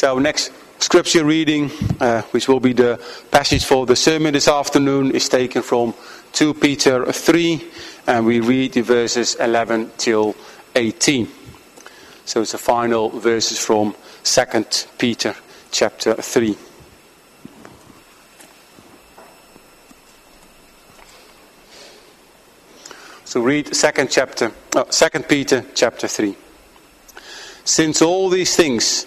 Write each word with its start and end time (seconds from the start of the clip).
So, 0.00 0.18
next 0.18 0.50
scripture 0.78 1.26
reading, 1.26 1.70
uh, 2.00 2.22
which 2.30 2.48
will 2.48 2.58
be 2.58 2.72
the 2.72 2.98
passage 3.30 3.66
for 3.66 3.84
the 3.84 3.94
sermon 3.94 4.32
this 4.32 4.48
afternoon, 4.48 5.10
is 5.10 5.28
taken 5.28 5.60
from 5.60 5.92
2 6.32 6.54
Peter 6.54 7.12
3, 7.12 7.62
and 8.06 8.24
we 8.24 8.40
read 8.40 8.72
the 8.72 8.80
verses 8.80 9.34
11 9.34 9.90
till 9.98 10.34
18. 10.74 11.28
So, 12.24 12.40
it's 12.40 12.52
the 12.52 12.56
final 12.56 13.10
verses 13.10 13.58
from 13.58 13.94
2 14.24 14.88
Peter 14.96 15.36
chapter 15.70 16.14
3. 16.14 16.56
So 23.24 23.42
read 23.42 23.76
second 23.76 24.08
chapter, 24.10 24.50
uh, 24.74 24.84
second 24.88 25.28
Peter 25.28 25.66
chapter 25.74 26.08
three. 26.08 26.36
Since 27.64 28.02
all 28.02 28.28
these 28.30 28.56
things 28.56 29.06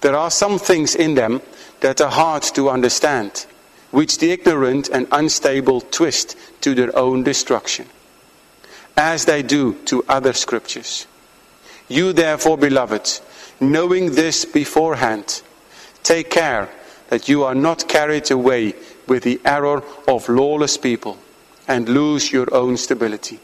There 0.00 0.16
are 0.16 0.30
some 0.30 0.58
things 0.58 0.94
in 0.94 1.14
them 1.14 1.42
that 1.80 2.00
are 2.00 2.10
hard 2.10 2.42
to 2.54 2.70
understand, 2.70 3.46
which 3.90 4.18
the 4.18 4.30
ignorant 4.30 4.88
and 4.88 5.06
unstable 5.12 5.80
twist 5.80 6.36
to 6.60 6.74
their 6.74 6.96
own 6.96 7.24
destruction, 7.24 7.86
as 8.96 9.24
they 9.24 9.42
do 9.42 9.74
to 9.86 10.04
other 10.08 10.32
scriptures. 10.32 11.06
You, 11.88 12.12
therefore, 12.12 12.58
beloved, 12.58 13.20
knowing 13.60 14.14
this 14.14 14.44
beforehand, 14.44 15.42
take 16.02 16.30
care 16.30 16.68
that 17.08 17.28
you 17.28 17.44
are 17.44 17.54
not 17.54 17.88
carried 17.88 18.30
away 18.30 18.74
with 19.06 19.22
the 19.22 19.40
error 19.44 19.82
of 20.06 20.28
lawless 20.28 20.76
people 20.76 21.16
and 21.66 21.88
lose 21.88 22.32
your 22.32 22.52
own 22.54 22.76
stability. 22.76 23.40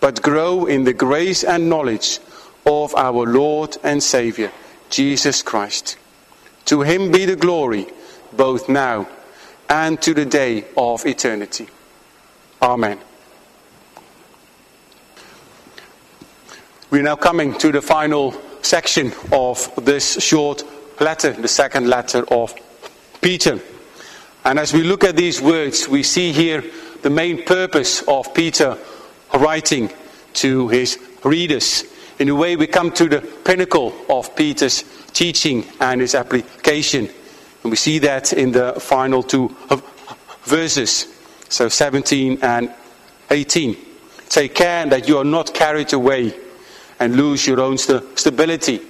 But 0.00 0.22
grow 0.22 0.66
in 0.66 0.84
the 0.84 0.92
grace 0.92 1.42
and 1.42 1.68
knowledge 1.68 2.20
of 2.66 2.94
our 2.94 3.26
Lord 3.26 3.76
and 3.82 4.02
Savior, 4.02 4.52
Jesus 4.90 5.42
Christ. 5.42 5.96
To 6.66 6.82
him 6.82 7.10
be 7.10 7.24
the 7.24 7.36
glory, 7.36 7.86
both 8.32 8.68
now 8.68 9.08
and 9.68 10.00
to 10.02 10.14
the 10.14 10.24
day 10.24 10.64
of 10.76 11.06
eternity. 11.06 11.68
Amen. 12.60 12.98
We're 16.90 17.02
now 17.02 17.16
coming 17.16 17.56
to 17.58 17.70
the 17.70 17.82
final 17.82 18.34
section 18.62 19.12
of 19.30 19.70
this 19.84 20.22
short 20.22 20.62
letter, 21.00 21.32
the 21.32 21.48
second 21.48 21.88
letter 21.88 22.24
of 22.32 22.54
Peter. 23.20 23.60
And 24.44 24.58
as 24.58 24.72
we 24.72 24.82
look 24.82 25.04
at 25.04 25.16
these 25.16 25.40
words, 25.40 25.88
we 25.88 26.02
see 26.02 26.32
here 26.32 26.64
the 27.02 27.10
main 27.10 27.44
purpose 27.44 28.02
of 28.08 28.32
Peter 28.34 28.78
writing 29.34 29.90
to 30.34 30.68
his 30.68 30.98
readers. 31.24 31.84
In 32.18 32.28
a 32.28 32.34
way, 32.34 32.56
we 32.56 32.66
come 32.66 32.90
to 32.92 33.08
the 33.08 33.20
pinnacle 33.20 33.94
of 34.08 34.34
Peter's 34.34 34.84
teaching 35.12 35.64
and 35.80 36.00
his 36.00 36.14
application. 36.14 37.08
And 37.62 37.70
we 37.70 37.76
see 37.76 37.98
that 38.00 38.32
in 38.32 38.50
the 38.52 38.74
final 38.80 39.22
two 39.22 39.54
verses, 40.42 41.06
so 41.48 41.68
17 41.68 42.38
and 42.42 42.72
18. 43.30 43.76
Take 44.28 44.54
care 44.54 44.86
that 44.86 45.08
you 45.08 45.18
are 45.18 45.24
not 45.24 45.54
carried 45.54 45.92
away 45.92 46.34
and 46.98 47.16
lose 47.16 47.46
your 47.46 47.60
own 47.60 47.78
st- 47.78 48.18
stability, 48.18 48.80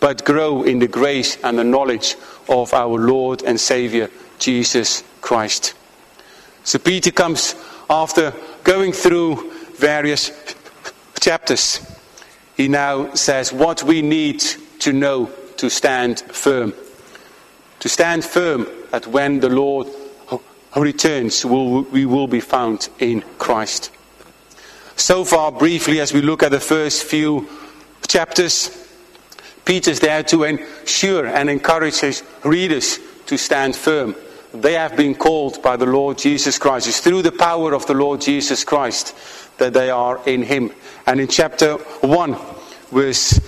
but 0.00 0.24
grow 0.24 0.64
in 0.64 0.78
the 0.80 0.88
grace 0.88 1.38
and 1.44 1.58
the 1.58 1.64
knowledge 1.64 2.16
of 2.48 2.74
our 2.74 2.98
Lord 2.98 3.42
and 3.44 3.60
Savior, 3.60 4.10
Jesus 4.38 5.04
Christ. 5.20 5.74
So 6.64 6.78
Peter 6.78 7.12
comes 7.12 7.54
after 7.88 8.32
going 8.64 8.92
through 8.92 9.52
various 9.76 10.32
chapters. 11.20 11.91
He 12.62 12.68
now 12.68 13.12
says 13.14 13.52
what 13.52 13.82
we 13.82 14.02
need 14.02 14.38
to 14.78 14.92
know 14.92 15.28
to 15.56 15.68
stand 15.68 16.20
firm. 16.20 16.72
To 17.80 17.88
stand 17.88 18.24
firm 18.24 18.68
that 18.92 19.08
when 19.08 19.40
the 19.40 19.48
Lord 19.48 19.88
returns, 20.76 21.44
we 21.44 22.06
will 22.06 22.28
be 22.28 22.38
found 22.38 22.88
in 23.00 23.22
Christ. 23.38 23.90
So 24.94 25.24
far, 25.24 25.50
briefly, 25.50 25.98
as 25.98 26.12
we 26.12 26.22
look 26.22 26.44
at 26.44 26.52
the 26.52 26.60
first 26.60 27.02
few 27.02 27.48
chapters, 28.06 28.70
Peter's 29.64 29.98
there 29.98 30.22
to 30.22 30.44
ensure 30.44 31.26
and 31.26 31.50
encourage 31.50 31.98
his 31.98 32.22
readers 32.44 33.00
to 33.26 33.36
stand 33.36 33.74
firm 33.74 34.14
they 34.54 34.74
have 34.74 34.96
been 34.96 35.14
called 35.14 35.62
by 35.62 35.76
the 35.76 35.86
Lord 35.86 36.18
Jesus 36.18 36.58
Christ. 36.58 36.86
It's 36.86 37.00
through 37.00 37.22
the 37.22 37.32
power 37.32 37.74
of 37.74 37.86
the 37.86 37.94
Lord 37.94 38.20
Jesus 38.20 38.64
Christ 38.64 39.14
that 39.58 39.72
they 39.72 39.90
are 39.90 40.20
in 40.26 40.42
Him. 40.42 40.70
And 41.06 41.20
in 41.20 41.28
chapter 41.28 41.76
1, 41.76 42.36
verse 42.90 43.40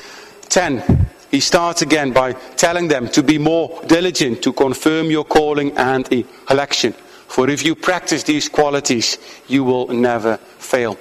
10, 0.48 1.08
he 1.30 1.40
starts 1.40 1.82
again 1.82 2.12
by 2.12 2.32
telling 2.32 2.88
them 2.88 3.08
to 3.08 3.22
be 3.22 3.38
more 3.38 3.80
diligent 3.86 4.42
to 4.42 4.52
confirm 4.52 5.10
your 5.10 5.24
calling 5.24 5.76
and 5.76 6.24
election. 6.48 6.92
For 6.92 7.50
if 7.50 7.64
you 7.64 7.74
practice 7.74 8.22
these 8.22 8.48
qualities, 8.48 9.18
you 9.48 9.64
will 9.64 9.88
never 9.88 10.36
fail. 10.36 10.96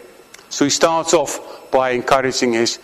So 0.49 0.65
he 0.65 0.71
starts 0.71 1.13
off 1.13 1.71
by 1.71 1.91
encouraging 1.91 2.53
his 2.53 2.79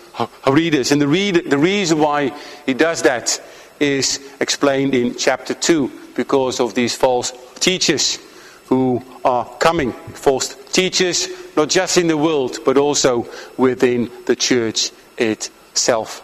readers. 0.47 0.91
And 0.91 1.02
the, 1.02 1.08
read, 1.08 1.50
the 1.50 1.58
reason 1.58 2.00
why 2.00 2.38
he 2.66 2.74
does 2.74 3.02
that 3.03 3.41
is 3.79 4.19
explained 4.40 4.94
in 4.94 5.16
chapter 5.16 5.53
2 5.53 5.91
because 6.19 6.59
of 6.59 6.74
these 6.75 6.97
false 6.97 7.31
teachers 7.62 8.19
who 8.68 9.02
are 9.24 9.46
coming. 9.57 9.94
False 10.13 10.53
teachers, 10.74 11.30
not 11.56 11.69
just 11.69 11.97
in 11.97 12.07
the 12.07 12.18
world, 12.18 12.57
but 12.66 12.75
also 12.75 13.25
within 13.56 14.12
the 14.25 14.35
church 14.35 14.91
itself. 15.18 16.22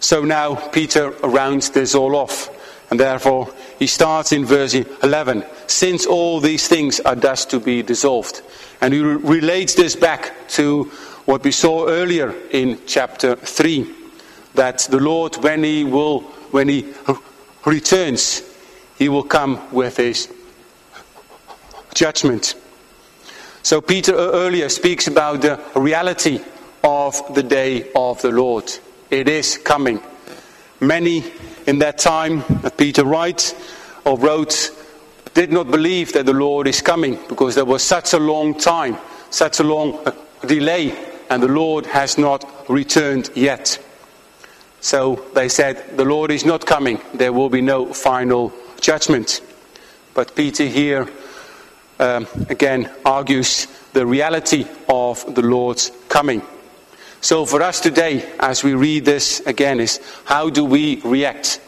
So 0.00 0.24
now 0.24 0.56
Peter 0.70 1.10
rounds 1.22 1.70
this 1.70 1.94
all 1.94 2.16
off, 2.16 2.50
and 2.90 2.98
therefore 2.98 3.54
he 3.78 3.86
starts 3.86 4.32
in 4.32 4.44
verse 4.44 4.74
11 4.74 5.44
since 5.68 6.06
all 6.06 6.40
these 6.40 6.66
things 6.66 6.98
are 6.98 7.14
thus 7.14 7.44
to 7.44 7.60
be 7.60 7.84
dissolved. 7.84 8.42
And 8.80 8.92
he 8.92 8.98
relates 8.98 9.74
this 9.74 9.94
back 9.94 10.32
to 10.58 10.90
what 11.24 11.44
we 11.44 11.52
saw 11.52 11.86
earlier 11.86 12.34
in 12.50 12.80
chapter 12.86 13.36
3 13.36 13.94
that 14.54 14.78
the 14.90 14.98
Lord, 14.98 15.36
when 15.36 15.62
he 15.62 15.84
will, 15.84 16.22
when 16.50 16.68
he 16.68 16.92
returns, 17.66 18.42
he 18.96 19.10
will 19.10 19.24
come 19.24 19.60
with 19.72 19.98
his 19.98 20.32
judgment. 21.94 22.54
So, 23.62 23.80
Peter 23.80 24.14
uh, 24.14 24.30
earlier 24.32 24.68
speaks 24.68 25.08
about 25.08 25.42
the 25.42 25.60
reality 25.74 26.40
of 26.84 27.34
the 27.34 27.42
day 27.42 27.90
of 27.94 28.22
the 28.22 28.30
Lord. 28.30 28.72
It 29.10 29.28
is 29.28 29.58
coming. 29.58 30.00
Many 30.80 31.24
in 31.66 31.80
that 31.80 31.98
time 31.98 32.44
Peter 32.76 33.04
writes 33.04 33.54
or 34.04 34.16
wrote 34.18 34.70
did 35.34 35.52
not 35.52 35.70
believe 35.70 36.12
that 36.12 36.26
the 36.26 36.32
Lord 36.32 36.66
is 36.66 36.80
coming 36.80 37.18
because 37.28 37.54
there 37.54 37.64
was 37.64 37.82
such 37.82 38.12
a 38.12 38.18
long 38.18 38.56
time, 38.58 38.96
such 39.30 39.60
a 39.60 39.64
long 39.64 39.98
uh, 40.06 40.12
delay, 40.46 40.96
and 41.28 41.42
the 41.42 41.48
Lord 41.48 41.86
has 41.86 42.16
not 42.16 42.70
returned 42.70 43.30
yet. 43.34 43.84
So 44.86 45.16
they 45.34 45.48
said, 45.48 45.96
The 45.96 46.04
Lord 46.04 46.30
is 46.30 46.44
not 46.44 46.64
coming, 46.64 47.00
there 47.12 47.32
will 47.32 47.48
be 47.48 47.60
no 47.60 47.92
final 47.92 48.52
judgment. 48.80 49.40
But 50.14 50.36
Peter 50.36 50.64
here 50.64 51.08
um, 51.98 52.28
again 52.48 52.88
argues 53.04 53.66
the 53.94 54.06
reality 54.06 54.64
of 54.88 55.34
the 55.34 55.42
Lord's 55.42 55.90
coming. 56.08 56.40
So 57.20 57.46
for 57.46 57.62
us 57.62 57.80
today, 57.80 58.32
as 58.38 58.62
we 58.62 58.74
read 58.74 59.04
this 59.04 59.40
again, 59.40 59.80
is 59.80 59.98
how 60.24 60.50
do 60.50 60.64
we 60.64 61.00
react 61.00 61.60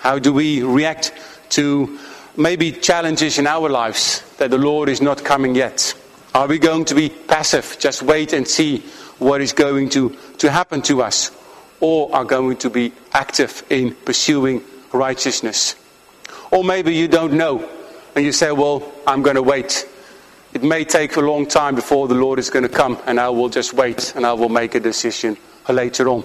How 0.00 0.18
do 0.18 0.34
we 0.34 0.62
react 0.62 1.12
to 1.56 1.98
maybe 2.36 2.72
challenges 2.72 3.38
in 3.38 3.46
our 3.46 3.70
lives 3.70 4.20
that 4.36 4.50
the 4.50 4.58
Lord 4.58 4.90
is 4.90 5.00
not 5.00 5.24
coming 5.24 5.54
yet? 5.54 5.94
Are 6.34 6.46
we 6.46 6.58
going 6.58 6.84
to 6.84 6.94
be 6.94 7.08
passive, 7.08 7.78
just 7.80 8.02
wait 8.02 8.34
and 8.34 8.46
see 8.46 8.80
what 9.18 9.40
is 9.40 9.54
going 9.54 9.88
to, 9.96 10.14
to 10.40 10.50
happen 10.50 10.82
to 10.82 11.02
us? 11.02 11.30
Or 11.80 12.14
are 12.14 12.24
going 12.24 12.56
to 12.58 12.70
be 12.70 12.92
active 13.12 13.64
in 13.70 13.94
pursuing 13.94 14.62
righteousness? 14.92 15.76
Or 16.50 16.64
maybe 16.64 16.94
you 16.94 17.08
don't 17.08 17.34
know 17.34 17.68
and 18.14 18.24
you 18.24 18.32
say, 18.32 18.50
Well, 18.52 18.92
I'm 19.06 19.22
going 19.22 19.36
to 19.36 19.42
wait. 19.42 19.86
It 20.54 20.62
may 20.62 20.84
take 20.84 21.16
a 21.16 21.20
long 21.20 21.46
time 21.46 21.74
before 21.74 22.08
the 22.08 22.14
Lord 22.14 22.38
is 22.38 22.48
going 22.48 22.62
to 22.62 22.68
come, 22.68 22.98
and 23.04 23.20
I 23.20 23.28
will 23.28 23.50
just 23.50 23.74
wait 23.74 24.14
and 24.16 24.24
I 24.24 24.32
will 24.32 24.48
make 24.48 24.74
a 24.74 24.80
decision 24.80 25.36
later 25.68 26.08
on. 26.08 26.24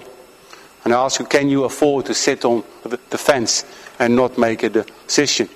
And 0.84 0.94
I 0.94 1.04
ask 1.04 1.20
you, 1.20 1.26
can 1.26 1.48
you 1.48 1.64
afford 1.64 2.06
to 2.06 2.14
sit 2.14 2.44
on 2.44 2.64
the 2.86 3.18
fence 3.18 3.64
and 3.98 4.16
not 4.16 4.38
make 4.38 4.62
a 4.62 4.70
decision? 4.70 5.48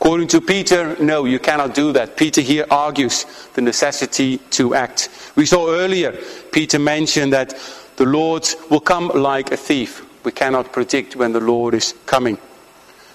According 0.00 0.28
to 0.28 0.40
Peter, 0.40 0.96
no, 1.02 1.24
you 1.24 1.38
cannot 1.38 1.74
do 1.74 1.92
that. 1.92 2.16
Peter 2.16 2.40
here 2.40 2.66
argues 2.70 3.24
the 3.54 3.62
necessity 3.62 4.38
to 4.50 4.74
act. 4.74 5.08
We 5.34 5.46
saw 5.46 5.70
earlier, 5.70 6.12
Peter 6.52 6.78
mentioned 6.78 7.32
that 7.32 7.54
the 7.96 8.04
Lord 8.04 8.46
will 8.70 8.80
come 8.80 9.08
like 9.08 9.52
a 9.52 9.56
thief. 9.56 10.04
We 10.24 10.32
cannot 10.32 10.72
predict 10.72 11.16
when 11.16 11.32
the 11.32 11.40
Lord 11.40 11.74
is 11.74 11.94
coming. 12.06 12.38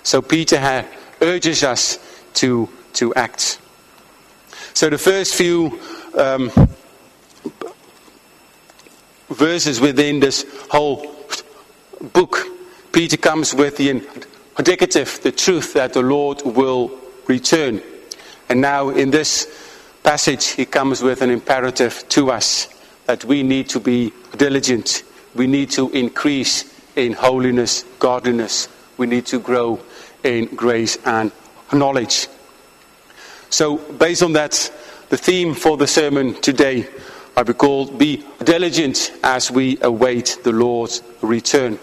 So 0.04 0.22
Peter 0.22 0.86
urges 1.22 1.64
us 1.64 2.00
to, 2.36 2.70
to 2.94 3.14
act. 3.16 3.60
So 4.74 4.90
the 4.90 4.98
first 4.98 5.36
few 5.36 5.80
um, 6.18 6.52
verses 9.30 9.82
within 9.82 10.20
this 10.20 10.46
whole 10.70 11.16
book, 12.14 12.40
Peter 12.92 13.18
comes 13.18 13.54
with 13.54 13.78
the 13.78 14.02
indicative, 14.58 15.20
the 15.22 15.32
truth 15.32 15.74
that 15.74 15.94
the 15.94 16.02
Lord 16.02 16.42
will 16.44 16.92
return. 17.28 17.82
And 18.48 18.62
now 18.62 18.90
in 18.90 19.12
this 19.12 19.48
passage, 20.04 20.48
he 20.48 20.66
comes 20.66 21.04
with 21.04 21.22
an 21.22 21.30
imperative 21.30 22.08
to 22.10 22.32
us 22.32 22.68
that 23.10 23.26
we 23.26 23.42
need 23.42 23.68
to 23.68 23.80
be 23.80 24.14
diligent. 24.38 25.02
We 25.34 25.48
need 25.48 25.72
to 25.72 25.90
increase 25.90 26.72
in 26.96 27.14
holiness, 27.14 27.84
godliness. 27.98 28.68
We 28.98 29.08
need 29.08 29.26
to 29.34 29.40
grow 29.40 29.80
in 30.24 30.46
grace 30.56 30.96
and 31.06 31.32
knowledge. 31.74 32.28
So, 33.50 33.78
based 33.78 34.22
on 34.22 34.34
that, 34.34 34.72
the 35.10 35.18
theme 35.18 35.56
for 35.56 35.76
the 35.76 35.88
sermon 35.88 36.40
today 36.40 36.88
I 37.36 37.42
will 37.42 37.56
call 37.56 37.88
Be 37.88 38.24
Diligent 38.44 39.12
as 39.24 39.50
we 39.50 39.80
await 39.82 40.38
the 40.44 40.52
Lord's 40.52 41.02
return. 41.24 41.80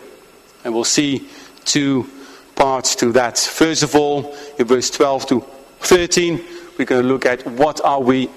And 0.62 0.72
we'll 0.72 0.84
see 0.84 1.28
two 1.64 2.08
parts 2.54 2.94
to 2.96 3.10
that. 3.12 3.36
First 3.36 3.82
of 3.82 3.96
all, 3.96 4.32
in 4.60 4.66
verse 4.66 4.90
12 4.90 5.26
to 5.26 5.40
13, 5.80 6.44
we're 6.78 6.84
going 6.84 7.02
to 7.02 7.08
look 7.08 7.26
at 7.26 7.44
what 7.48 7.80
are 7.80 8.00
we 8.00 8.30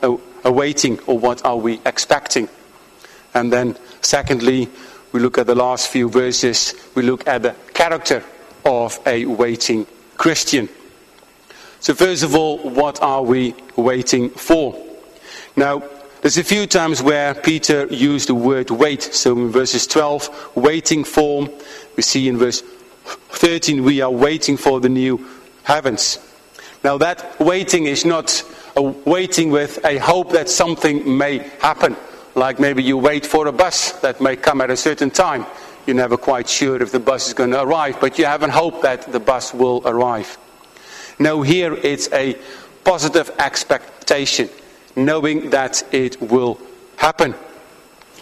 awaiting 0.43 0.97
or 1.01 1.19
what 1.19 1.45
are 1.45 1.57
we 1.57 1.79
expecting. 1.85 2.49
And 3.33 3.51
then, 3.51 3.77
secondly, 4.01 4.69
we 5.11 5.19
look 5.19 5.37
at 5.37 5.47
the 5.47 5.55
last 5.55 5.89
few 5.89 6.09
verses, 6.09 6.73
we 6.95 7.03
look 7.03 7.27
at 7.27 7.43
the 7.43 7.55
character 7.73 8.23
of 8.65 8.99
a 9.05 9.25
waiting 9.25 9.87
Christian. 10.17 10.69
So, 11.79 11.93
first 11.93 12.23
of 12.23 12.35
all, 12.35 12.57
what 12.57 13.01
are 13.01 13.23
we 13.23 13.55
waiting 13.75 14.29
for? 14.29 14.75
Now, 15.55 15.83
there's 16.21 16.37
a 16.37 16.43
few 16.43 16.67
times 16.67 17.01
where 17.01 17.33
Peter 17.33 17.85
used 17.87 18.27
the 18.27 18.35
word 18.35 18.71
wait. 18.71 19.01
So 19.01 19.37
in 19.37 19.51
verses 19.51 19.87
12, 19.87 20.51
waiting 20.55 21.05
for. 21.05 21.47
We 21.95 22.03
see 22.03 22.27
in 22.27 22.37
verse 22.37 22.61
13, 23.29 23.83
we 23.83 24.01
are 24.01 24.11
waiting 24.11 24.57
for 24.57 24.81
the 24.81 24.89
new 24.89 25.25
heavens. 25.63 26.19
Now 26.83 26.97
that 26.97 27.39
waiting 27.39 27.85
is 27.85 28.03
not 28.03 28.43
a 28.75 28.81
waiting 28.81 29.49
with 29.49 29.83
a 29.85 29.97
hope 29.97 30.31
that 30.31 30.49
something 30.49 31.17
may 31.17 31.37
happen. 31.61 31.95
Like 32.35 32.59
maybe 32.59 32.83
you 32.83 32.97
wait 32.97 33.25
for 33.25 33.47
a 33.47 33.51
bus 33.51 33.93
that 34.01 34.21
may 34.21 34.35
come 34.35 34.61
at 34.61 34.69
a 34.69 34.77
certain 34.77 35.11
time. 35.11 35.45
You're 35.85 35.95
never 35.95 36.17
quite 36.17 36.47
sure 36.47 36.81
if 36.81 36.91
the 36.91 36.99
bus 36.99 37.27
is 37.27 37.33
going 37.33 37.51
to 37.51 37.61
arrive, 37.61 37.99
but 37.99 38.19
you 38.19 38.25
have 38.25 38.43
a 38.43 38.51
hope 38.51 38.81
that 38.83 39.11
the 39.11 39.19
bus 39.19 39.53
will 39.53 39.81
arrive. 39.85 40.37
No, 41.17 41.41
here 41.41 41.73
it's 41.73 42.11
a 42.13 42.37
positive 42.83 43.31
expectation 43.39 44.49
knowing 44.95 45.49
that 45.49 45.83
it 45.93 46.21
will 46.21 46.59
happen. 46.97 47.33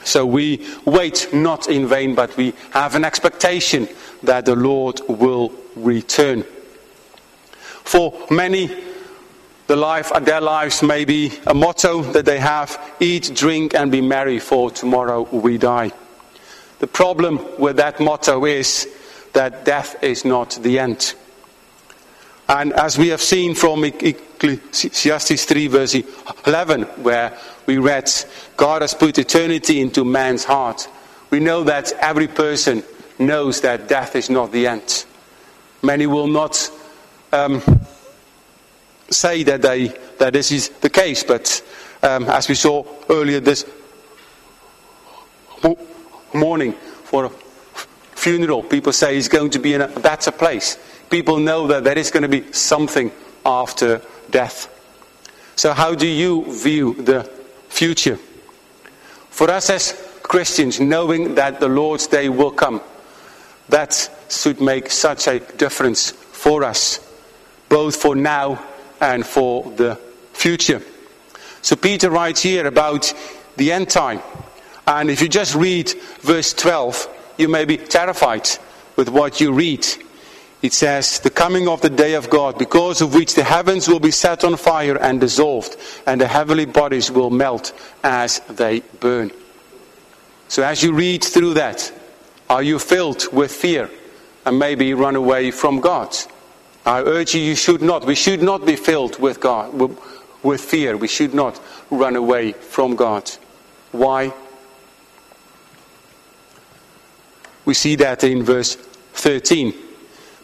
So 0.04 0.26
we 0.26 0.66
wait 0.86 1.28
not 1.34 1.68
in 1.68 1.88
vain, 1.88 2.16
but 2.16 2.36
we 2.38 2.54
have 2.72 2.96
an 2.96 3.04
expectation 3.04 3.90
that 4.24 4.46
the 4.46 4.56
Lord 4.56 5.02
will 5.08 5.52
return. 5.76 6.44
For 7.84 8.14
many, 8.30 8.68
the 9.68 9.76
life, 9.76 10.12
their 10.22 10.42
lives 10.42 10.82
may 10.82 11.06
be 11.06 11.32
a 11.46 11.54
motto 11.54 12.02
that 12.14 12.26
they 12.26 12.40
have 12.40 12.80
eat, 13.00 13.32
drink, 13.36 13.76
and 13.76 13.92
be 13.92 14.02
merry, 14.02 14.40
for 14.40 14.72
tomorrow 14.72 15.24
we 15.24 15.58
die. 15.58 15.92
The 16.80 16.88
problem 16.88 17.40
with 17.60 17.78
that 17.78 18.00
motto 18.00 18.46
is 18.46 18.88
that 19.34 19.66
death 19.66 20.02
is 20.04 20.24
not 20.24 20.58
the 20.62 20.80
end. 20.80 21.14
And 22.48 22.72
as 22.74 22.98
we 22.98 23.10
have 23.10 23.22
seen 23.22 23.56
from 23.56 23.84
Ecclesiastes 23.84 25.46
3, 25.46 25.68
verse 25.68 25.96
11, 26.46 26.84
where 27.04 27.38
we 27.66 27.78
read, 27.78 28.10
God 28.56 28.82
has 28.82 28.94
put 28.94 29.18
eternity 29.18 29.82
into 29.82 30.06
man's 30.06 30.46
heart. 30.46 30.88
We 31.30 31.42
know 31.42 31.66
that 31.66 31.92
every 31.94 32.28
person 32.28 32.84
knows 33.20 33.62
that 33.62 33.90
death 33.90 34.16
is 34.16 34.30
not 34.30 34.54
the 34.54 34.68
end. 34.68 35.06
Many 35.84 36.08
will 36.08 36.28
not 36.28 36.72
um, 37.34 37.62
say 39.10 39.44
that, 39.44 39.62
they, 39.62 39.88
that 40.20 40.34
this 40.34 40.52
is 40.52 40.70
the 40.70 40.90
case, 40.90 41.24
but 41.24 41.62
um, 42.04 42.26
as 42.26 42.48
we 42.48 42.56
saw 42.56 42.84
earlier 43.10 43.40
this 43.40 43.66
morning 46.34 46.74
for 46.74 47.26
a 47.26 47.30
funeral, 48.16 48.64
people 48.64 48.92
say 48.92 49.16
he's 49.16 49.30
going 49.30 49.50
to 49.52 49.60
be 49.60 49.74
in 49.74 49.82
a 49.82 49.88
better 49.88 50.32
place 50.32 50.78
people 51.10 51.38
know 51.38 51.68
that 51.68 51.84
there 51.84 51.98
is 51.98 52.12
going 52.12 52.24
to 52.24 52.30
be 52.30 52.52
something 52.52 53.12
after 53.46 54.02
death. 54.30 54.74
So, 55.56 55.74
how 55.74 55.96
do 55.96 56.08
you 56.08 56.46
view 56.52 56.94
the 56.94 57.24
future? 57.70 58.18
For 59.30 59.50
us 59.50 59.70
as 59.70 60.20
Christians, 60.24 60.80
knowing 60.80 61.36
that 61.36 61.60
the 61.60 61.68
Lord's 61.68 62.08
day 62.08 62.30
will 62.30 62.52
come, 62.52 62.82
that 63.70 64.10
should 64.30 64.62
make 64.62 64.92
such 64.92 65.28
a 65.28 65.40
difference 65.40 66.12
for 66.12 66.64
us, 66.64 67.00
both 67.70 67.96
for 67.96 68.16
now 68.16 68.64
and 69.02 69.26
for 69.26 69.64
the 69.72 69.96
future. 70.34 70.82
So, 71.62 71.76
Peter 71.76 72.10
writes 72.10 72.42
here 72.42 72.68
about 72.68 73.14
the 73.56 73.72
end 73.72 73.90
time. 73.90 74.22
And 74.86 75.10
if 75.10 75.22
you 75.22 75.28
just 75.28 75.56
read 75.56 75.92
verse 76.22 76.54
12, 76.54 77.36
you 77.38 77.50
may 77.50 77.66
be 77.66 77.78
terrified 77.78 78.48
with 78.96 79.10
what 79.10 79.42
you 79.42 79.52
read 79.52 79.86
it 80.62 80.74
says, 80.74 81.20
the 81.20 81.30
coming 81.30 81.68
of 81.68 81.82
the 81.82 81.90
day 81.90 82.16
of 82.16 82.32
God, 82.32 82.58
because 82.58 83.02
of 83.02 83.14
which 83.14 83.36
the 83.36 83.44
heavens 83.44 83.88
will 83.88 84.00
be 84.00 84.10
set 84.10 84.44
on 84.44 84.58
fire 84.58 84.98
and 84.98 85.22
dissolved, 85.22 85.78
and 86.08 86.20
the 86.20 86.28
heavenly 86.28 86.66
bodies 86.66 87.12
will 87.12 87.30
melt 87.30 87.74
as 88.04 88.40
they 88.50 88.80
burn. 89.00 89.32
So 90.48 90.64
as 90.64 90.82
you 90.82 90.94
read 90.94 91.24
through 91.24 91.56
that, 91.56 91.92
are 92.50 92.64
you 92.64 92.80
filled 92.80 93.32
with 93.32 93.52
fear 93.52 93.90
and 94.46 94.58
maybe 94.58 94.96
run 94.96 95.16
away 95.16 95.52
from 95.52 95.80
God? 95.80 96.16
I 96.88 97.02
urge 97.02 97.36
you, 97.36 97.42
you 97.42 97.56
should 97.56 97.82
not. 97.82 98.06
We 98.06 98.16
should 98.16 98.42
not 98.42 98.66
be 98.66 98.78
filled 98.78 99.20
with 99.20 99.42
God, 99.42 99.74
with 100.42 100.62
fear. 100.62 100.96
We 100.96 101.10
should 101.10 101.34
not 101.34 101.60
run 101.92 102.16
away 102.16 102.54
from 102.54 102.96
God. 102.96 103.30
Why? 103.92 104.34
We 107.66 107.74
see 107.74 107.96
that 107.98 108.24
in 108.24 108.42
verse 108.42 108.76
13. 108.76 109.74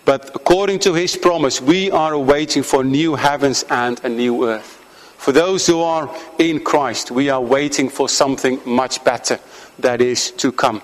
But 0.03 0.35
according 0.35 0.79
to 0.79 0.93
his 0.93 1.15
promise, 1.15 1.61
we 1.61 1.89
are 1.91 2.17
waiting 2.17 2.61
for 2.61 2.83
new 2.83 3.15
heavens 3.15 3.63
and 3.69 4.03
a 4.03 4.09
new 4.09 4.45
earth. 4.45 4.81
For 5.17 5.31
those 5.31 5.65
who 5.65 5.79
are 5.79 6.13
in 6.39 6.61
Christ, 6.61 7.09
we 7.09 7.29
are 7.29 7.39
waiting 7.39 7.87
for 7.87 8.09
something 8.09 8.59
much 8.65 9.01
better 9.05 9.39
that 9.79 10.01
is 10.01 10.31
to 10.31 10.51
come. 10.51 10.81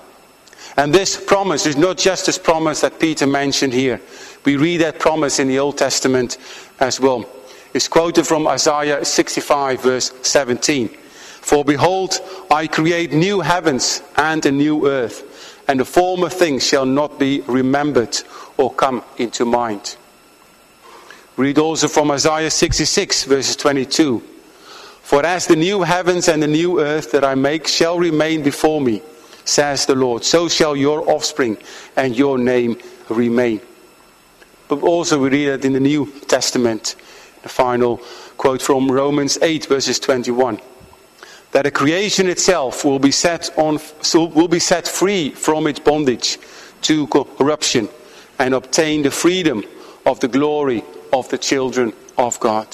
And 0.77 0.93
this 0.93 1.21
promise 1.21 1.65
is 1.65 1.75
not 1.75 1.97
just 1.97 2.27
this 2.27 2.37
promise 2.37 2.79
that 2.79 2.97
Peter 2.97 3.27
mentioned 3.27 3.73
here. 3.73 3.99
We 4.45 4.57
read 4.57 4.77
that 4.77 4.99
promise 4.99 5.39
in 5.39 5.47
the 5.47 5.59
Old 5.59 5.77
Testament 5.77 6.37
as 6.79 6.99
well. 6.99 7.25
It's 7.73 7.87
quoted 7.87 8.25
from 8.25 8.47
Isaiah 8.47 9.05
65, 9.05 9.81
verse 9.81 10.11
17. 10.23 10.87
For 10.87 11.63
behold, 11.63 12.19
I 12.49 12.67
create 12.67 13.13
new 13.13 13.41
heavens 13.41 14.01
and 14.15 14.45
a 14.45 14.51
new 14.51 14.87
earth, 14.87 15.63
and 15.67 15.79
the 15.79 15.85
former 15.85 16.29
things 16.29 16.65
shall 16.65 16.85
not 16.85 17.19
be 17.19 17.41
remembered 17.41 18.17
or 18.57 18.73
come 18.73 19.03
into 19.17 19.45
mind. 19.45 19.97
Read 21.37 21.57
also 21.57 21.87
from 21.87 22.11
Isaiah 22.11 22.51
66, 22.51 23.23
verses 23.25 23.55
22. 23.55 24.19
For 25.01 25.25
as 25.25 25.47
the 25.47 25.55
new 25.55 25.81
heavens 25.81 26.27
and 26.27 26.43
the 26.43 26.47
new 26.47 26.81
earth 26.81 27.11
that 27.13 27.23
I 27.23 27.35
make 27.35 27.67
shall 27.67 27.97
remain 27.97 28.43
before 28.43 28.81
me, 28.81 29.01
says 29.45 29.85
the 29.85 29.95
Lord, 29.95 30.23
so 30.23 30.47
shall 30.47 30.75
your 30.75 31.09
offspring 31.09 31.57
and 31.95 32.15
your 32.15 32.37
name 32.37 32.77
remain. 33.09 33.61
But 34.69 34.83
also 34.83 35.19
we 35.19 35.29
read 35.29 35.65
in 35.65 35.73
the 35.73 35.79
New 35.79 36.05
Testament. 36.27 36.95
The 37.43 37.49
final 37.49 37.97
quote 38.37 38.61
from 38.61 38.89
Romans 38.89 39.37
8, 39.41 39.65
verses 39.65 39.99
21. 39.99 40.61
That 41.51 41.63
the 41.63 41.71
creation 41.71 42.27
itself 42.27 42.85
will 42.85 42.99
be 42.99 43.11
set 43.11 43.49
on 43.57 43.79
will 44.13 44.47
be 44.47 44.59
set 44.59 44.87
free 44.87 45.31
from 45.31 45.67
its 45.67 45.79
bondage 45.79 46.37
to 46.83 47.07
corruption 47.07 47.89
and 48.37 48.53
obtain 48.53 49.01
the 49.01 49.11
freedom 49.11 49.63
of 50.05 50.19
the 50.19 50.27
glory 50.27 50.83
of 51.11 51.27
the 51.29 51.37
children 51.37 51.91
of 52.17 52.39
God. 52.39 52.67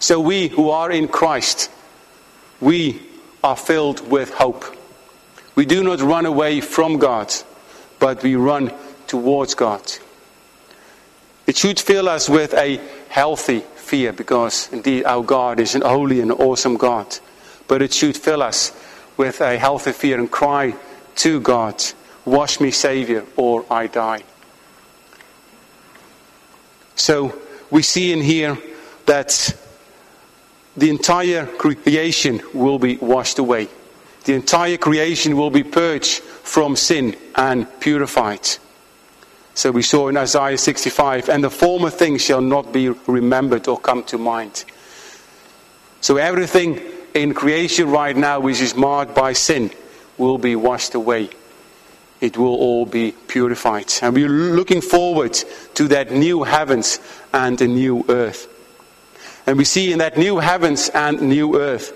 So 0.00 0.20
we 0.20 0.48
who 0.48 0.70
are 0.70 0.90
in 0.90 1.06
Christ, 1.06 1.70
we 2.60 3.00
are 3.44 3.56
filled 3.56 4.08
with 4.10 4.34
hope. 4.34 4.64
We 5.54 5.64
do 5.64 5.84
not 5.84 6.00
run 6.00 6.26
away 6.26 6.60
from 6.60 6.98
God, 6.98 7.32
but 7.98 8.22
we 8.22 8.34
run 8.34 8.72
towards 9.06 9.54
God. 9.54 9.82
It 11.48 11.56
should 11.56 11.80
fill 11.80 12.10
us 12.10 12.28
with 12.28 12.52
a 12.52 12.78
healthy 13.08 13.60
fear 13.60 14.12
because 14.12 14.70
indeed 14.70 15.04
our 15.06 15.22
God 15.22 15.58
is 15.58 15.74
an 15.74 15.80
holy 15.80 16.20
and 16.20 16.30
awesome 16.30 16.76
God. 16.76 17.18
But 17.66 17.80
it 17.80 17.94
should 17.94 18.18
fill 18.18 18.42
us 18.42 18.70
with 19.16 19.40
a 19.40 19.56
healthy 19.56 19.92
fear 19.92 20.18
and 20.18 20.30
cry 20.30 20.74
to 21.16 21.40
God, 21.40 21.82
Wash 22.26 22.60
me, 22.60 22.70
Savior, 22.70 23.24
or 23.36 23.64
I 23.70 23.86
die. 23.86 24.24
So 26.96 27.34
we 27.70 27.80
see 27.80 28.12
in 28.12 28.20
here 28.20 28.58
that 29.06 29.56
the 30.76 30.90
entire 30.90 31.46
creation 31.46 32.42
will 32.52 32.78
be 32.78 32.98
washed 32.98 33.38
away. 33.38 33.68
The 34.24 34.34
entire 34.34 34.76
creation 34.76 35.34
will 35.34 35.50
be 35.50 35.64
purged 35.64 36.20
from 36.20 36.76
sin 36.76 37.16
and 37.34 37.66
purified. 37.80 38.58
So 39.58 39.72
we 39.72 39.82
saw 39.82 40.06
in 40.06 40.16
Isaiah 40.16 40.56
65, 40.56 41.28
and 41.28 41.42
the 41.42 41.50
former 41.50 41.90
things 41.90 42.22
shall 42.22 42.40
not 42.40 42.72
be 42.72 42.90
remembered 42.90 43.66
or 43.66 43.76
come 43.76 44.04
to 44.04 44.16
mind. 44.16 44.64
So 46.00 46.16
everything 46.16 46.80
in 47.12 47.34
creation 47.34 47.90
right 47.90 48.16
now 48.16 48.38
which 48.38 48.60
is 48.60 48.76
marked 48.76 49.16
by 49.16 49.32
sin 49.32 49.72
will 50.16 50.38
be 50.38 50.54
washed 50.54 50.94
away. 50.94 51.30
It 52.20 52.38
will 52.38 52.54
all 52.54 52.86
be 52.86 53.10
purified. 53.26 53.92
And 54.00 54.14
we're 54.14 54.28
looking 54.28 54.80
forward 54.80 55.34
to 55.74 55.88
that 55.88 56.12
new 56.12 56.44
heavens 56.44 57.00
and 57.32 57.60
a 57.60 57.66
new 57.66 58.04
earth. 58.08 58.46
And 59.44 59.58
we 59.58 59.64
see 59.64 59.90
in 59.90 59.98
that 59.98 60.16
new 60.16 60.38
heavens 60.38 60.88
and 60.90 61.20
new 61.20 61.60
earth 61.60 61.92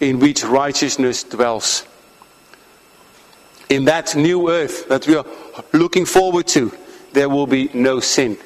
in 0.00 0.18
which 0.18 0.42
righteousness 0.42 1.22
dwells. 1.22 1.84
In 3.68 3.84
that 3.84 4.16
new 4.16 4.50
earth 4.50 4.88
that 4.88 5.06
we 5.06 5.14
are 5.14 5.26
looking 5.72 6.06
forward 6.06 6.46
to, 6.48 6.72
there 7.12 7.28
will 7.28 7.46
be 7.46 7.70
no 7.74 8.00
sin. 8.00 8.36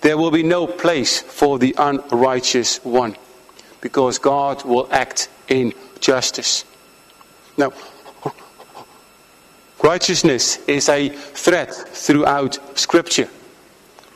There 0.00 0.18
will 0.18 0.30
be 0.30 0.42
no 0.42 0.66
place 0.66 1.20
for 1.20 1.58
the 1.58 1.74
unrighteous 1.78 2.84
one 2.84 3.16
because 3.80 4.18
God 4.18 4.64
will 4.64 4.88
act 4.90 5.28
in 5.48 5.72
justice. 6.00 6.64
Now, 7.56 7.72
righteousness 9.82 10.58
is 10.66 10.88
a 10.88 11.08
thread 11.08 11.72
throughout 11.72 12.78
Scripture. 12.78 13.28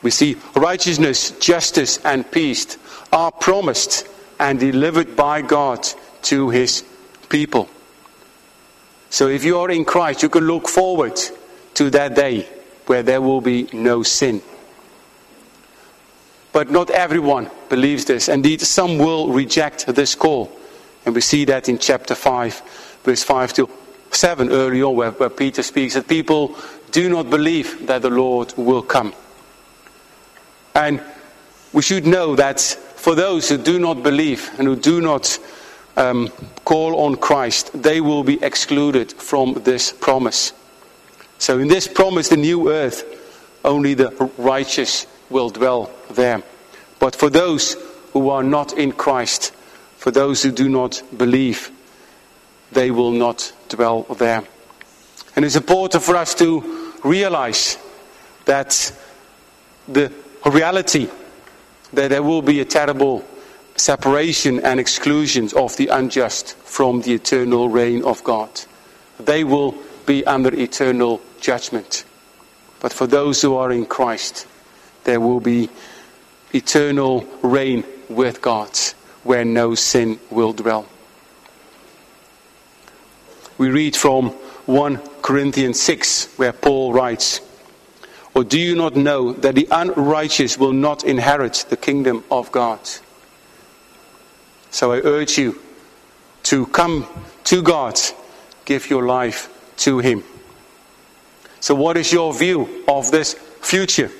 We 0.01 0.11
see 0.11 0.37
righteousness, 0.55 1.31
justice, 1.39 1.99
and 2.05 2.29
peace 2.29 2.77
are 3.11 3.31
promised 3.31 4.07
and 4.39 4.59
delivered 4.59 5.15
by 5.15 5.41
God 5.41 5.87
to 6.23 6.49
his 6.49 6.83
people. 7.29 7.69
So 9.09 9.27
if 9.27 9.43
you 9.43 9.57
are 9.59 9.71
in 9.71 9.85
Christ, 9.85 10.23
you 10.23 10.29
can 10.29 10.45
look 10.45 10.67
forward 10.67 11.19
to 11.75 11.89
that 11.91 12.15
day 12.15 12.47
where 12.85 13.03
there 13.03 13.21
will 13.21 13.41
be 13.41 13.67
no 13.71 14.03
sin. 14.03 14.41
But 16.51 16.71
not 16.71 16.89
everyone 16.89 17.49
believes 17.69 18.05
this. 18.05 18.27
Indeed, 18.27 18.61
some 18.61 18.97
will 18.97 19.29
reject 19.29 19.85
this 19.87 20.15
call. 20.15 20.51
And 21.05 21.15
we 21.15 21.21
see 21.21 21.45
that 21.45 21.69
in 21.69 21.77
chapter 21.77 22.15
5, 22.15 22.61
verse 23.03 23.23
5 23.23 23.53
to 23.53 23.69
7, 24.11 24.51
early 24.51 24.81
on, 24.81 24.95
where, 24.95 25.11
where 25.11 25.29
Peter 25.29 25.63
speaks 25.63 25.93
that 25.93 26.07
people 26.07 26.55
do 26.91 27.09
not 27.09 27.29
believe 27.29 27.85
that 27.87 28.01
the 28.01 28.09
Lord 28.09 28.53
will 28.57 28.81
come. 28.81 29.13
And 30.73 31.01
we 31.73 31.81
should 31.81 32.07
know 32.07 32.35
that 32.35 32.59
for 32.59 33.15
those 33.15 33.47
who 33.47 33.57
do 33.57 33.79
not 33.79 34.01
believe 34.01 34.49
and 34.57 34.67
who 34.67 34.75
do 34.75 35.01
not 35.01 35.37
um, 35.95 36.29
call 36.65 37.05
on 37.05 37.15
Christ, 37.15 37.71
they 37.79 38.01
will 38.01 38.23
be 38.23 38.41
excluded 38.43 39.11
from 39.13 39.53
this 39.63 39.91
promise. 39.91 40.53
So, 41.39 41.57
in 41.57 41.69
this 41.69 41.87
promise, 41.87 42.29
the 42.29 42.37
new 42.37 42.69
earth, 42.69 43.03
only 43.63 43.93
the 43.93 44.11
righteous 44.37 45.07
will 45.29 45.49
dwell 45.49 45.89
there. 46.11 46.43
But 46.99 47.15
for 47.15 47.29
those 47.29 47.75
who 48.11 48.29
are 48.29 48.43
not 48.43 48.73
in 48.73 48.91
Christ, 48.91 49.53
for 49.97 50.11
those 50.11 50.43
who 50.43 50.51
do 50.51 50.67
not 50.67 51.01
believe, 51.15 51.71
they 52.71 52.91
will 52.91 53.11
not 53.11 53.53
dwell 53.69 54.03
there. 54.03 54.43
And 55.35 55.45
it's 55.45 55.55
important 55.55 56.03
for 56.03 56.15
us 56.17 56.35
to 56.35 56.93
realize 57.03 57.77
that 58.45 58.93
the 59.87 60.11
reality 60.45 61.07
that 61.93 62.09
there 62.09 62.23
will 62.23 62.41
be 62.41 62.59
a 62.59 62.65
terrible 62.65 63.25
separation 63.77 64.59
and 64.59 64.79
exclusion 64.79 65.49
of 65.55 65.75
the 65.77 65.87
unjust 65.87 66.55
from 66.57 67.01
the 67.01 67.13
eternal 67.13 67.69
reign 67.69 68.03
of 68.03 68.23
God. 68.23 68.49
They 69.19 69.43
will 69.43 69.75
be 70.05 70.25
under 70.25 70.53
eternal 70.53 71.21
judgment. 71.41 72.05
But 72.79 72.93
for 72.93 73.07
those 73.07 73.41
who 73.41 73.55
are 73.55 73.71
in 73.71 73.85
Christ, 73.85 74.47
there 75.03 75.19
will 75.19 75.39
be 75.39 75.69
eternal 76.53 77.25
reign 77.41 77.83
with 78.09 78.41
God 78.41 78.69
where 79.23 79.45
no 79.45 79.75
sin 79.75 80.19
will 80.29 80.53
dwell. 80.53 80.87
We 83.57 83.69
read 83.69 83.95
from 83.95 84.29
1 84.65 84.97
Corinthians 85.21 85.79
6 85.81 86.37
where 86.37 86.53
Paul 86.53 86.93
writes, 86.93 87.41
or 88.33 88.43
do 88.43 88.59
you 88.59 88.75
not 88.75 88.95
know 88.95 89.33
that 89.33 89.55
the 89.55 89.67
unrighteous 89.69 90.57
will 90.57 90.71
not 90.71 91.03
inherit 91.03 91.65
the 91.69 91.77
kingdom 91.77 92.23
of 92.31 92.51
God? 92.51 92.79
So 94.71 94.93
I 94.93 94.99
urge 94.99 95.37
you 95.37 95.59
to 96.43 96.67
come 96.67 97.07
to 97.45 97.61
God, 97.61 97.99
give 98.65 98.89
your 98.89 99.05
life 99.05 99.49
to 99.77 99.99
Him. 99.99 100.23
So, 101.59 101.75
what 101.75 101.97
is 101.97 102.11
your 102.11 102.33
view 102.33 102.83
of 102.87 103.11
this 103.11 103.33
future? 103.33 104.11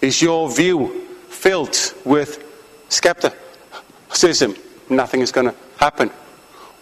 Is 0.00 0.22
your 0.22 0.50
view 0.50 1.06
filled 1.28 1.76
with 2.04 2.42
skepticism? 2.88 4.54
Nothing 4.88 5.20
is 5.20 5.32
going 5.32 5.48
to 5.48 5.54
happen. 5.78 6.10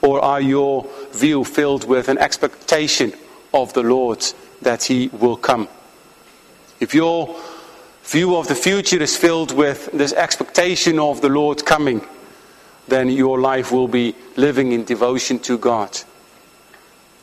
Or 0.02 0.22
are 0.22 0.40
your 0.40 0.86
view 1.12 1.44
filled 1.44 1.88
with 1.88 2.08
an 2.08 2.18
expectation 2.18 3.14
of 3.54 3.72
the 3.72 3.82
Lord 3.82 4.22
that 4.62 4.82
he 4.82 5.08
will 5.08 5.36
come. 5.36 5.68
If 6.80 6.92
your 6.92 7.34
view 8.02 8.36
of 8.36 8.48
the 8.48 8.54
future 8.54 9.00
is 9.00 9.16
filled 9.16 9.56
with 9.56 9.90
this 9.92 10.12
expectation 10.12 10.98
of 10.98 11.20
the 11.20 11.28
Lord 11.28 11.64
coming, 11.64 12.04
then 12.88 13.08
your 13.08 13.40
life 13.40 13.72
will 13.72 13.88
be 13.88 14.14
living 14.36 14.72
in 14.72 14.84
devotion 14.84 15.38
to 15.40 15.56
God. 15.56 15.98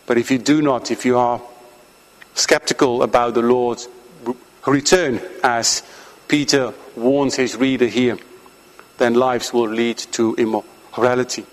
But 0.08 0.18
if 0.18 0.32
you 0.32 0.40
do 0.40 0.62
not, 0.62 0.90
if 0.90 1.06
you 1.06 1.18
are 1.18 1.42
skeptical 2.34 3.04
about 3.04 3.34
the 3.34 3.42
Lord's 3.42 3.88
return, 4.66 5.22
as 5.44 5.84
Peter 6.28 6.74
warns 6.96 7.36
his 7.36 7.56
reader 7.56 7.88
here, 7.88 8.18
then 8.98 9.14
lives 9.16 9.54
will 9.54 9.70
lead 9.70 9.98
to 9.98 10.36
immorality. 10.36 11.46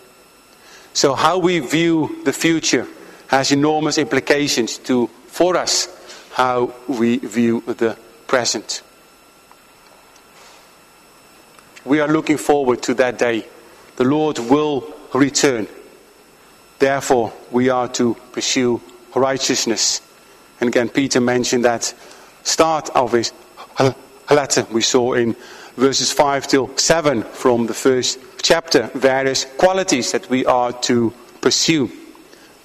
So, 0.93 1.15
how 1.15 1.39
we 1.39 1.61
view 1.61 2.23
the 2.25 2.33
future 2.33 2.87
has 3.29 3.53
enormous 3.53 3.99
implications 3.99 4.79
to 4.79 5.09
for 5.27 5.57
us 5.57 5.89
how 6.33 6.73
we 6.87 7.19
view 7.19 7.63
the 7.67 7.97
present. 8.27 8.83
We 11.85 12.01
are 12.01 12.09
looking 12.09 12.37
forward 12.37 12.83
to 12.83 12.95
that 12.95 13.19
day. 13.19 13.47
The 13.97 14.05
Lord 14.05 14.39
will 14.39 14.93
return. 15.15 15.67
Therefore, 16.79 17.33
we 17.51 17.71
are 17.71 17.89
to 17.89 18.15
pursue 18.33 18.81
righteousness. 19.15 20.01
And 20.61 20.69
again, 20.69 20.89
Peter 20.89 21.21
mentioned 21.21 21.65
that 21.65 21.95
start 22.43 22.91
of 22.91 23.13
his 23.13 23.33
letter 24.31 24.67
we 24.73 24.83
saw 24.83 25.15
in 25.15 25.37
verses 25.77 26.13
5 26.13 26.49
till 26.49 26.77
7 26.77 27.23
from 27.23 27.67
the 27.67 27.75
first 27.75 28.19
chapter, 28.43 28.91
various 28.95 29.45
qualities 29.57 30.13
that 30.13 30.29
we 30.29 30.45
are 30.47 30.73
to 30.73 31.13
pursue. 31.41 31.91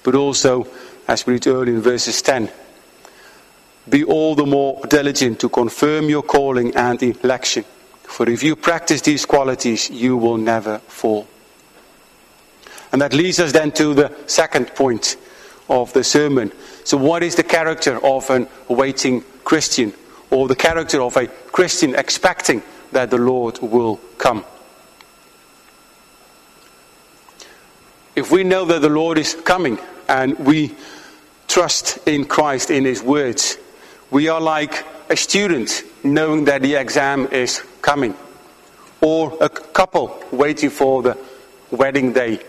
But 0.02 0.14
also, 0.14 0.66
as 1.06 1.26
we 1.26 1.34
read 1.34 1.46
earlier 1.46 1.74
in 1.76 1.80
verses 1.80 2.20
10, 2.22 2.50
be 3.88 4.04
all 4.04 4.34
the 4.34 4.46
more 4.46 4.80
diligent 4.88 5.40
to 5.40 5.48
confirm 5.48 6.08
your 6.08 6.22
calling 6.22 6.74
and 6.74 7.02
election. 7.02 7.64
For 8.02 8.28
if 8.28 8.42
you 8.42 8.56
practice 8.56 9.02
these 9.02 9.26
qualities, 9.26 9.90
you 9.90 10.16
will 10.16 10.38
never 10.38 10.78
fall. 10.78 11.26
And 12.92 13.02
that 13.02 13.12
leads 13.12 13.40
us 13.40 13.52
then 13.52 13.72
to 13.72 13.94
the 13.94 14.12
second 14.26 14.74
point 14.74 15.16
of 15.68 15.92
the 15.92 16.04
sermon. 16.04 16.52
So, 16.84 16.96
what 16.96 17.22
is 17.22 17.36
the 17.36 17.42
character 17.42 18.04
of 18.04 18.28
an 18.30 18.48
awaiting 18.68 19.22
Christian? 19.44 19.92
or 20.34 20.48
the 20.48 20.56
character 20.56 21.00
of 21.00 21.16
a 21.16 21.28
Christian 21.28 21.94
expecting 21.94 22.60
that 22.90 23.10
the 23.10 23.18
Lord 23.18 23.58
will 23.60 24.00
come. 24.18 24.44
If 28.16 28.32
we 28.32 28.42
know 28.42 28.64
that 28.64 28.82
the 28.82 28.88
Lord 28.88 29.16
is 29.16 29.34
coming 29.34 29.78
and 30.08 30.36
we 30.38 30.74
trust 31.46 31.98
in 32.06 32.24
Christ, 32.24 32.70
in 32.70 32.84
His 32.84 33.02
words, 33.02 33.58
we 34.10 34.28
are 34.28 34.40
like 34.40 34.84
a 35.08 35.16
student 35.16 35.82
knowing 36.02 36.46
that 36.46 36.62
the 36.62 36.74
exam 36.74 37.28
is 37.28 37.62
coming, 37.80 38.14
or 39.00 39.36
a 39.40 39.48
couple 39.48 40.20
waiting 40.32 40.70
for 40.70 41.02
the 41.02 41.18
wedding 41.70 42.12
day. 42.12 42.40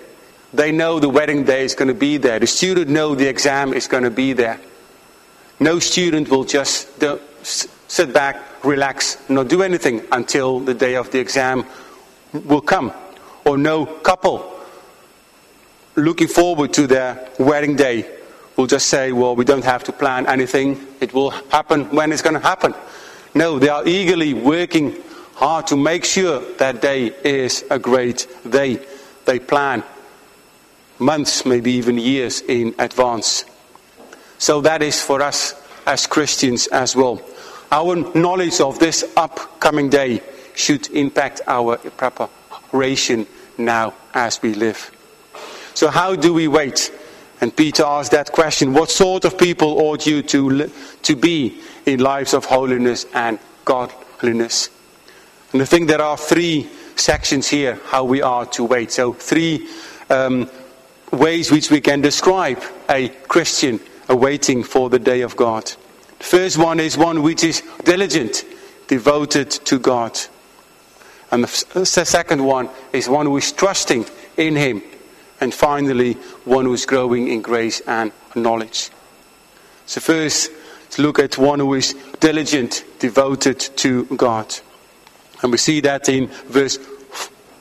They 0.55 0.71
know 0.71 0.99
the 0.99 1.09
wedding 1.09 1.43
day 1.43 1.65
is 1.65 1.75
going 1.75 1.89
to 1.89 1.93
be 1.93 2.15
there. 2.17 2.39
The 2.39 2.47
student 2.47 2.89
know 2.89 3.13
the 3.13 3.27
exam 3.27 3.73
is 3.73 3.87
going 3.87 4.03
to 4.03 4.11
be 4.11 4.31
there. 4.31 4.59
No 5.59 5.79
student 5.79 6.29
will 6.29 6.45
just 6.45 6.87
sit 7.87 8.13
back, 8.13 8.63
relax, 8.63 9.17
not 9.29 9.49
do 9.49 9.61
anything 9.61 10.01
until 10.11 10.61
the 10.61 10.73
day 10.73 10.95
of 10.95 11.11
the 11.11 11.19
exam 11.19 11.65
will 12.33 12.61
come. 12.61 12.93
Or 13.45 13.57
no 13.57 13.85
couple 13.85 14.51
looking 15.95 16.27
forward 16.27 16.73
to 16.73 16.87
their 16.87 17.29
wedding 17.37 17.75
day 17.75 18.09
will 18.55 18.67
just 18.67 18.87
say, 18.87 19.11
well, 19.11 19.35
we 19.35 19.43
don't 19.43 19.65
have 19.65 19.83
to 19.83 19.91
plan 19.91 20.25
anything. 20.27 20.87
It 21.01 21.13
will 21.13 21.31
happen 21.51 21.85
when 21.93 22.13
it's 22.13 22.21
going 22.21 22.33
to 22.33 22.39
happen. 22.39 22.73
No, 23.33 23.59
they 23.59 23.67
are 23.67 23.85
eagerly 23.85 24.33
working 24.33 24.95
hard 25.35 25.67
to 25.67 25.75
make 25.75 26.05
sure 26.05 26.39
that 26.59 26.81
day 26.81 27.07
is 27.23 27.65
a 27.69 27.77
great 27.77 28.27
day. 28.49 28.79
They 29.25 29.39
plan 29.39 29.83
months, 30.99 31.45
maybe 31.45 31.71
even 31.73 31.97
years 31.97 32.41
in 32.41 32.75
advance. 32.79 33.45
So 34.37 34.61
that 34.61 34.81
is 34.81 35.01
for 35.01 35.21
us 35.21 35.53
as 35.85 36.07
Christians 36.07 36.67
as 36.67 36.95
well. 36.95 37.21
Our 37.71 37.95
knowledge 38.15 38.61
of 38.61 38.79
this 38.79 39.03
upcoming 39.17 39.89
day 39.89 40.21
should 40.55 40.89
impact 40.91 41.41
our 41.47 41.77
preparation 41.77 43.27
now 43.57 43.93
as 44.13 44.41
we 44.41 44.53
live. 44.53 44.91
So, 45.73 45.89
how 45.89 46.15
do 46.15 46.33
we 46.33 46.47
wait? 46.47 46.91
And 47.41 47.53
Peter 47.53 47.83
asked 47.83 48.11
that 48.11 48.31
question 48.31 48.73
What 48.73 48.89
sort 48.89 49.25
of 49.25 49.37
people 49.37 49.79
ought 49.79 50.07
you 50.07 50.21
to, 50.23 50.71
to 51.03 51.15
be 51.15 51.61
in 51.85 51.99
lives 51.99 52.33
of 52.33 52.45
holiness 52.45 53.05
and 53.13 53.39
godliness? 53.65 54.69
And 55.51 55.61
I 55.61 55.65
think 55.65 55.87
there 55.87 56.01
are 56.01 56.17
three 56.17 56.69
sections 56.95 57.47
here 57.47 57.79
how 57.87 58.05
we 58.05 58.21
are 58.21 58.45
to 58.47 58.63
wait. 58.63 58.91
So, 58.91 59.13
three 59.13 59.67
um, 60.09 60.49
ways 61.11 61.51
which 61.51 61.71
we 61.71 61.81
can 61.81 62.01
describe 62.01 62.61
a 62.89 63.09
Christian 63.27 63.79
awaiting 64.09 64.63
for 64.63 64.89
the 64.89 64.99
day 64.99 65.21
of 65.21 65.35
God. 65.35 65.65
The 66.19 66.23
first 66.23 66.57
one 66.57 66.79
is 66.79 66.97
one 66.97 67.23
which 67.23 67.43
is 67.43 67.63
diligent, 67.83 68.43
devoted 68.87 69.51
to 69.51 69.79
God. 69.79 70.19
And 71.31 71.43
the 71.43 71.65
uh, 71.75 71.85
second 71.85 72.43
one 72.43 72.69
is 72.93 73.09
one 73.09 73.25
who 73.25 73.37
is 73.37 73.51
trusting 73.51 74.05
in 74.37 74.55
Him 74.55 74.81
and 75.41 75.53
finally, 75.53 76.13
one 76.45 76.65
who 76.65 76.73
is 76.73 76.85
growing 76.85 77.27
in 77.27 77.41
grace 77.41 77.81
and 77.81 78.11
knowledge. 78.35 78.89
So, 79.85 80.01
first, 80.01 80.51
let's 80.83 80.99
look 80.99 81.19
at 81.19 81.37
one 81.37 81.59
who 81.59 81.73
is 81.73 81.93
diligent, 82.19 82.83
devoted 82.99 83.59
to 83.59 84.05
God. 84.05 84.55
And 85.41 85.51
we 85.51 85.57
see 85.57 85.81
that 85.81 86.09
in 86.09 86.27
verse 86.47 86.77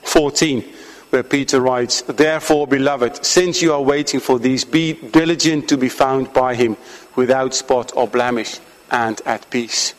14, 0.03 0.63
where 1.09 1.23
Peter 1.23 1.61
writes, 1.61 2.01
Therefore, 2.01 2.67
beloved, 2.67 3.25
since 3.25 3.61
you 3.61 3.73
are 3.73 3.81
waiting 3.81 4.19
for 4.19 4.39
these, 4.39 4.65
be 4.65 4.93
diligent 4.93 5.69
to 5.69 5.77
be 5.77 5.89
found 5.89 6.33
by 6.33 6.55
him 6.55 6.77
without 7.15 7.53
spot 7.53 7.91
or 7.95 8.07
blemish 8.07 8.59
and 8.91 9.21
at 9.25 9.49
peace. 9.49 9.93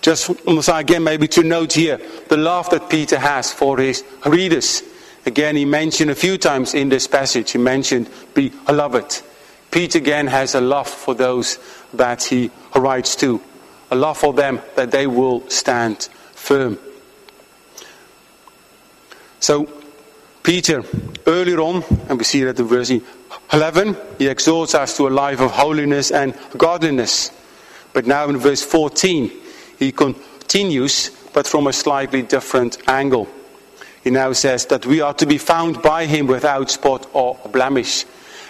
Just 0.00 0.30
again, 0.68 1.02
maybe 1.02 1.26
to 1.28 1.42
note 1.42 1.72
here 1.72 1.98
the 2.28 2.36
love 2.36 2.68
that 2.70 2.90
Peter 2.90 3.18
has 3.18 3.52
for 3.52 3.78
his 3.78 4.04
readers 4.26 4.82
Again, 5.26 5.56
he 5.56 5.64
mentioned 5.64 6.10
a 6.10 6.14
few 6.14 6.36
times 6.36 6.74
in 6.74 6.90
this 6.90 7.06
passage, 7.06 7.52
he 7.52 7.58
mentioned 7.58 8.10
be 8.34 8.50
beloved. 8.66 9.22
Peter 9.70 9.98
again 9.98 10.26
has 10.26 10.54
a 10.54 10.60
love 10.60 10.86
for 10.86 11.14
those 11.14 11.58
that 11.94 12.22
he 12.22 12.50
writes 12.74 13.16
to, 13.16 13.40
a 13.90 13.96
love 13.96 14.18
for 14.18 14.34
them 14.34 14.60
that 14.76 14.90
they 14.90 15.06
will 15.06 15.48
stand 15.48 16.08
firm. 16.34 16.78
So, 19.44 19.68
Peter, 20.42 20.82
earlier 21.26 21.60
on, 21.60 21.84
and 22.08 22.16
we 22.16 22.24
see 22.24 22.44
that 22.44 22.58
in 22.58 22.64
verse 22.64 22.90
11, 23.52 23.94
he 24.16 24.26
exhorts 24.26 24.74
us 24.74 24.96
to 24.96 25.06
a 25.06 25.10
life 25.10 25.38
of 25.38 25.50
holiness 25.50 26.10
and 26.10 26.32
godliness. 26.56 27.30
But 27.92 28.06
now 28.06 28.26
in 28.30 28.38
verse 28.38 28.62
14, 28.62 29.30
he 29.78 29.92
continues, 29.92 31.10
but 31.34 31.46
from 31.46 31.66
a 31.66 31.74
slightly 31.74 32.22
different 32.22 32.78
angle. 32.88 33.28
He 34.02 34.08
now 34.08 34.32
says 34.32 34.64
that 34.68 34.86
we 34.86 35.02
are 35.02 35.12
to 35.12 35.26
be 35.26 35.36
found 35.36 35.82
by 35.82 36.06
him 36.06 36.26
without 36.26 36.70
spot 36.70 37.06
or 37.12 37.38
blemish. 37.52 38.06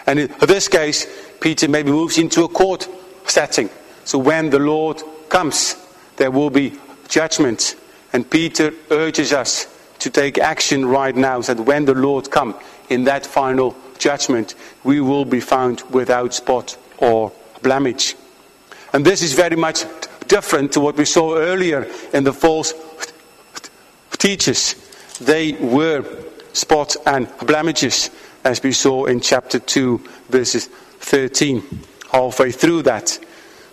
And 0.07 0.21
in 0.21 0.33
this 0.43 0.69
case, 0.69 1.09
Peter 1.41 1.67
maybe 1.67 1.91
moves 1.91 2.19
into 2.19 2.45
a 2.45 2.49
court 2.49 2.87
setting. 3.27 3.69
So 4.05 4.19
when 4.19 4.49
the 4.49 4.61
Lord 4.61 5.03
comes, 5.29 5.75
there 6.19 6.31
will 6.31 6.51
be 6.51 6.79
judgment. 7.09 7.75
And 8.13 8.31
Peter 8.31 8.73
urges 8.93 9.33
us 9.33 9.74
to 10.01 10.11
take 10.11 10.39
action 10.39 10.87
right 10.87 11.15
now 11.15 11.41
so 11.41 11.55
that 11.55 11.63
when 11.63 11.85
the 11.85 11.95
Lord 11.95 12.31
comes 12.31 12.55
in 12.89 13.05
that 13.05 13.25
final 13.25 13.77
judgment, 13.99 14.55
we 14.83 15.01
will 15.01 15.25
be 15.25 15.41
found 15.41 15.83
without 15.91 16.35
spot 16.35 16.77
or 16.99 17.33
blemish. 17.63 18.15
And 18.93 19.05
this 19.05 19.23
is 19.23 19.33
very 19.33 19.57
much 19.57 19.85
different 20.29 20.73
to 20.73 20.81
what 20.81 20.97
we 20.97 21.05
saw 21.05 21.37
earlier 21.37 21.89
in 22.13 22.25
the 22.25 22.33
false 22.33 22.73
teachers 24.19 24.75
they 25.21 25.53
were 25.53 26.05
spots 26.53 26.97
and 27.07 27.29
blemishes, 27.39 28.11
as 28.45 28.63
we 28.63 28.73
saw 28.73 29.05
in 29.05 29.21
chapter 29.21 29.59
2, 29.59 29.99
verses 30.29 30.67
13, 31.01 31.63
halfway 32.11 32.51
through 32.51 32.83
that. 32.83 33.19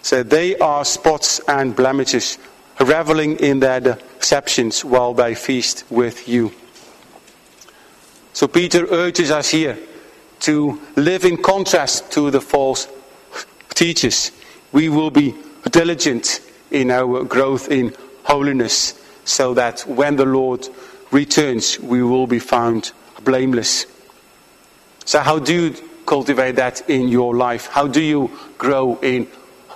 So 0.01 0.23
they 0.23 0.57
are 0.57 0.85
spots 0.85 1.39
and 1.47 1.75
blemishes, 1.75 2.37
reveling 2.85 3.37
in 3.37 3.59
their 3.59 3.79
deceptions 3.79 4.83
while 4.83 5.13
they 5.13 5.35
feast 5.35 5.83
with 5.89 6.27
you. 6.27 6.51
So 8.33 8.47
Peter 8.47 8.87
urges 8.89 9.31
us 9.31 9.49
here 9.49 9.77
to 10.41 10.81
live 10.95 11.25
in 11.25 11.37
contrast 11.37 12.11
to 12.13 12.31
the 12.31 12.41
false 12.41 12.87
teachers. 13.75 14.31
We 14.71 14.89
will 14.89 15.11
be 15.11 15.35
diligent 15.69 16.41
in 16.71 16.91
our 16.91 17.23
growth 17.23 17.69
in 17.69 17.93
holiness 18.23 18.99
so 19.25 19.53
that 19.53 19.81
when 19.81 20.15
the 20.15 20.25
Lord 20.25 20.67
returns, 21.11 21.79
we 21.79 22.01
will 22.01 22.27
be 22.27 22.39
found 22.39 22.91
blameless. 23.23 23.85
So, 25.05 25.19
how 25.19 25.39
do 25.39 25.53
you 25.53 25.75
cultivate 26.05 26.55
that 26.55 26.89
in 26.89 27.09
your 27.09 27.35
life? 27.35 27.67
How 27.67 27.87
do 27.87 28.01
you 28.01 28.31
grow 28.57 28.97
in 29.01 29.27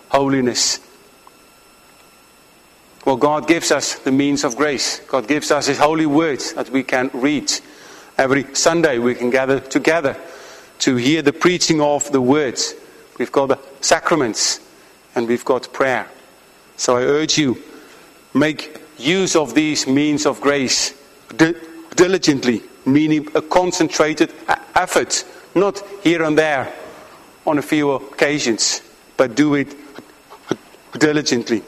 holiness? 0.09 0.79
Well, 3.05 3.17
God 3.17 3.47
gives 3.47 3.71
us 3.71 3.99
the 3.99 4.11
means 4.11 4.43
of 4.43 4.55
grace. 4.55 4.99
God 5.01 5.27
gives 5.27 5.51
us 5.51 5.67
His 5.67 5.77
holy 5.77 6.07
words 6.07 6.53
that 6.53 6.71
we 6.71 6.81
can 6.81 7.11
read. 7.13 7.51
Every 8.17 8.55
Sunday 8.55 8.97
we 8.97 9.13
can 9.13 9.29
gather 9.29 9.59
together 9.59 10.17
to 10.79 10.95
hear 10.95 11.21
the 11.21 11.31
preaching 11.31 11.81
of 11.81 12.11
the 12.11 12.19
words. 12.19 12.73
We've 13.19 13.31
got 13.31 13.47
the 13.47 13.59
sacraments 13.79 14.59
and 15.13 15.27
we've 15.27 15.45
got 15.45 15.71
prayer. 15.71 16.07
So 16.77 16.97
I 16.97 17.03
urge 17.03 17.37
you, 17.37 17.61
make 18.33 18.81
use 18.97 19.35
of 19.35 19.53
these 19.53 19.85
means 19.85 20.25
of 20.25 20.41
grace 20.41 20.99
diligently, 21.95 22.63
meaning 22.87 23.27
a 23.35 23.41
concentrated 23.43 24.33
effort, 24.73 25.23
not 25.53 25.79
here 26.01 26.23
and 26.23 26.35
there 26.35 26.73
on 27.45 27.59
a 27.59 27.61
few 27.61 27.91
occasions, 27.91 28.81
but 29.15 29.35
do 29.35 29.53
it 29.53 29.75
uh, 30.49 30.55
diligently 30.97 31.61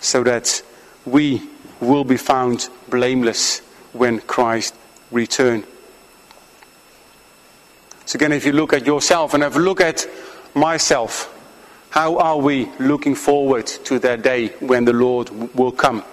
so 0.00 0.22
that 0.24 0.62
we 1.04 1.42
will 1.80 2.04
be 2.04 2.16
found 2.16 2.68
blameless 2.88 3.60
when 3.92 4.20
Christ 4.20 4.74
returns. 5.10 5.64
So 8.04 8.16
again, 8.16 8.32
if 8.32 8.46
you 8.46 8.52
look 8.52 8.72
at 8.72 8.86
yourself 8.86 9.34
and 9.34 9.42
have 9.42 9.56
a 9.56 9.60
look 9.60 9.80
at 9.80 10.06
myself, 10.54 11.32
how 11.90 12.18
are 12.18 12.38
we 12.38 12.68
looking 12.78 13.14
forward 13.14 13.66
to 13.66 13.98
that 14.00 14.22
day 14.22 14.48
when 14.60 14.84
the 14.84 14.92
Lord 14.92 15.30
will 15.54 15.72
come? 15.72 16.04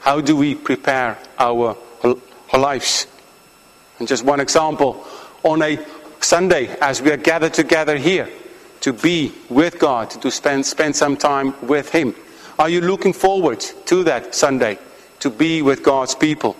How 0.00 0.20
do 0.20 0.36
we 0.36 0.54
prepare 0.54 1.18
our 1.38 1.76
our 2.52 2.60
lives. 2.60 3.06
And 3.98 4.06
just 4.06 4.24
one 4.24 4.40
example 4.40 5.06
on 5.42 5.62
a 5.62 5.78
Sunday, 6.20 6.68
as 6.80 7.02
we 7.02 7.10
are 7.10 7.16
gathered 7.16 7.54
together 7.54 7.96
here 7.96 8.28
to 8.80 8.92
be 8.92 9.32
with 9.48 9.78
God, 9.78 10.10
to 10.10 10.30
spend, 10.30 10.66
spend 10.66 10.94
some 10.94 11.16
time 11.16 11.54
with 11.66 11.90
Him, 11.90 12.14
are 12.58 12.68
you 12.68 12.80
looking 12.80 13.12
forward 13.12 13.60
to 13.86 14.04
that 14.04 14.34
Sunday 14.34 14.78
to 15.20 15.30
be 15.30 15.62
with 15.62 15.82
God's 15.82 16.14
people? 16.14 16.56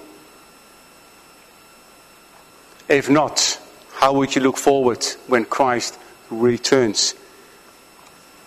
If 2.88 3.08
not, 3.08 3.60
how 3.92 4.12
would 4.14 4.34
you 4.34 4.42
look 4.42 4.58
forward 4.58 5.04
when 5.26 5.44
Christ 5.44 5.98
returns? 6.30 7.14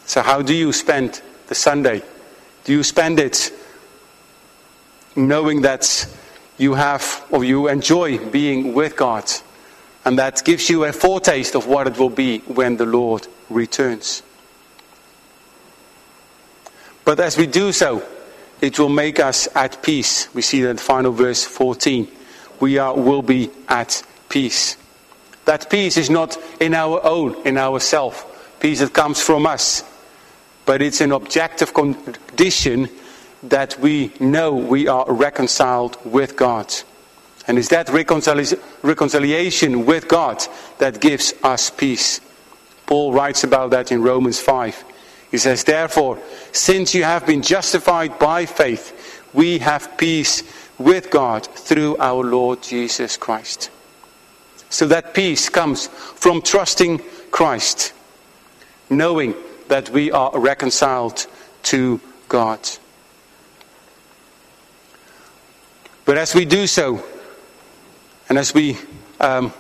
So, 0.06 0.22
how 0.22 0.42
do 0.42 0.54
you 0.54 0.72
spend 0.72 1.22
the 1.48 1.56
Sunday? 1.56 2.04
Do 2.64 2.74
you 2.74 2.84
spend 2.84 3.20
it 3.20 3.52
knowing 5.16 5.62
that 5.62 6.08
you 6.58 6.76
have 6.76 7.26
or 7.32 7.44
you 7.44 7.68
enjoy 7.68 8.18
being 8.30 8.74
with 8.74 8.96
God? 8.96 9.30
And 10.06 10.18
that 10.18 10.44
gives 10.46 10.70
you 10.70 10.86
a 10.86 10.94
foretaste 10.94 11.56
of 11.56 11.68
what 11.68 11.88
it 11.88 11.98
will 11.98 12.10
be 12.10 12.40
when 12.40 12.78
the 12.78 12.86
Lord 12.86 13.28
returns. 13.50 14.24
But 17.10 17.20
as 17.22 17.40
we 17.40 17.48
do 17.48 17.72
so, 17.72 18.08
it 18.62 18.78
will 18.78 18.88
make 18.88 19.20
us 19.20 19.48
at 19.56 19.82
peace. 19.82 20.32
We 20.36 20.44
see 20.44 20.62
that 20.62 20.70
in 20.70 20.78
final 20.78 21.12
verse 21.12 21.44
14. 21.44 22.08
We 22.60 22.78
are, 22.78 22.96
will 22.96 23.24
be 23.24 23.50
at 23.68 24.04
peace. 24.30 24.78
That 25.46 25.72
peace 25.72 25.98
is 25.98 26.12
not 26.12 26.38
in 26.60 26.76
our 26.76 27.04
own, 27.04 27.48
in 27.48 27.58
ourself. 27.58 28.60
Peace 28.60 28.82
that 28.82 28.94
comes 28.94 29.24
from 29.24 29.48
us. 29.48 29.84
But 30.68 30.84
it's 30.84 31.02
an 31.02 31.12
objective 31.12 31.74
condition 31.74 32.90
that 33.42 33.80
we 33.80 34.14
know 34.20 34.54
we 34.54 34.88
are 34.88 35.12
reconciled 35.12 35.98
with 36.06 36.36
God. 36.36 36.72
And 37.48 37.58
it's 37.58 37.70
that 37.70 37.88
reconcili- 37.88 38.62
reconciliation 38.84 39.88
with 39.88 40.08
God 40.08 40.46
that 40.78 41.02
gives 41.02 41.34
us 41.42 41.72
peace. 41.72 42.22
Paul 42.86 43.14
writes 43.14 43.44
about 43.44 43.72
that 43.72 43.92
in 43.92 44.04
Romans 44.04 44.40
5. 44.40 44.84
He 45.32 45.38
says, 45.38 45.64
Therefore, 45.64 46.20
since 46.52 46.96
you 46.96 47.04
have 47.04 47.26
been 47.26 47.42
justified 47.42 48.18
by 48.20 48.46
faith, 48.46 49.28
we 49.34 49.60
have 49.60 49.98
peace 49.98 50.44
with 50.78 51.12
God 51.12 51.46
through 51.46 51.98
our 51.98 52.24
Lord 52.24 52.64
Jesus 52.64 53.18
Christ. 53.18 53.70
So 54.70 54.88
that 54.88 55.14
peace 55.14 55.50
comes 55.50 55.88
from 55.88 56.42
trusting 56.42 57.02
Christ, 57.32 57.94
knowing 58.90 59.36
that 59.68 59.90
we 59.90 60.12
are 60.12 60.32
reconciled 60.40 61.28
to 61.64 62.00
God. 62.28 62.60
But 66.06 66.18
as 66.18 66.34
we 66.34 66.46
do 66.46 66.66
so, 66.66 67.04
and 68.30 68.38
as 68.38 68.54
we 68.54 68.78
um, 69.20 69.54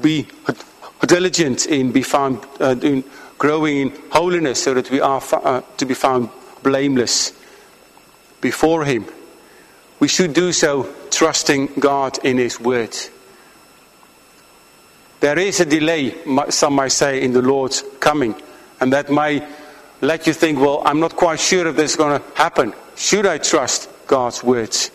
be 0.00 0.26
diligent 1.06 1.66
in, 1.66 1.92
be 1.92 2.02
found, 2.02 2.46
uh, 2.60 2.76
in 2.80 3.04
growing 3.42 3.76
in 3.76 3.92
holiness 4.10 4.62
so 4.62 4.72
that 4.72 4.88
we 4.88 5.00
are 5.00 5.20
uh, 5.32 5.60
to 5.76 5.84
be 5.84 5.94
found 5.94 6.28
blameless 6.62 7.32
before 8.40 8.84
Him. 8.84 9.04
We 9.98 10.06
should 10.06 10.32
do 10.32 10.52
so 10.52 10.88
trusting 11.10 11.66
God 11.80 12.24
in 12.24 12.38
His 12.38 12.60
Word. 12.60 12.96
There 15.18 15.36
is 15.40 15.58
a 15.58 15.64
delay, 15.64 16.14
some 16.50 16.74
might 16.74 16.92
say, 16.92 17.20
in 17.20 17.32
the 17.32 17.42
Lord's 17.42 17.82
coming, 17.98 18.40
and 18.80 18.92
that 18.92 19.10
might 19.10 19.42
let 20.00 20.28
you 20.28 20.34
think, 20.34 20.60
well, 20.60 20.80
I'm 20.84 21.00
not 21.00 21.16
quite 21.16 21.40
sure 21.40 21.66
if 21.66 21.74
this 21.74 21.90
is 21.92 21.96
going 21.96 22.20
to 22.20 22.36
happen. 22.36 22.72
Should 22.94 23.26
I 23.26 23.38
trust 23.38 23.90
God's 24.06 24.44
words? 24.44 24.92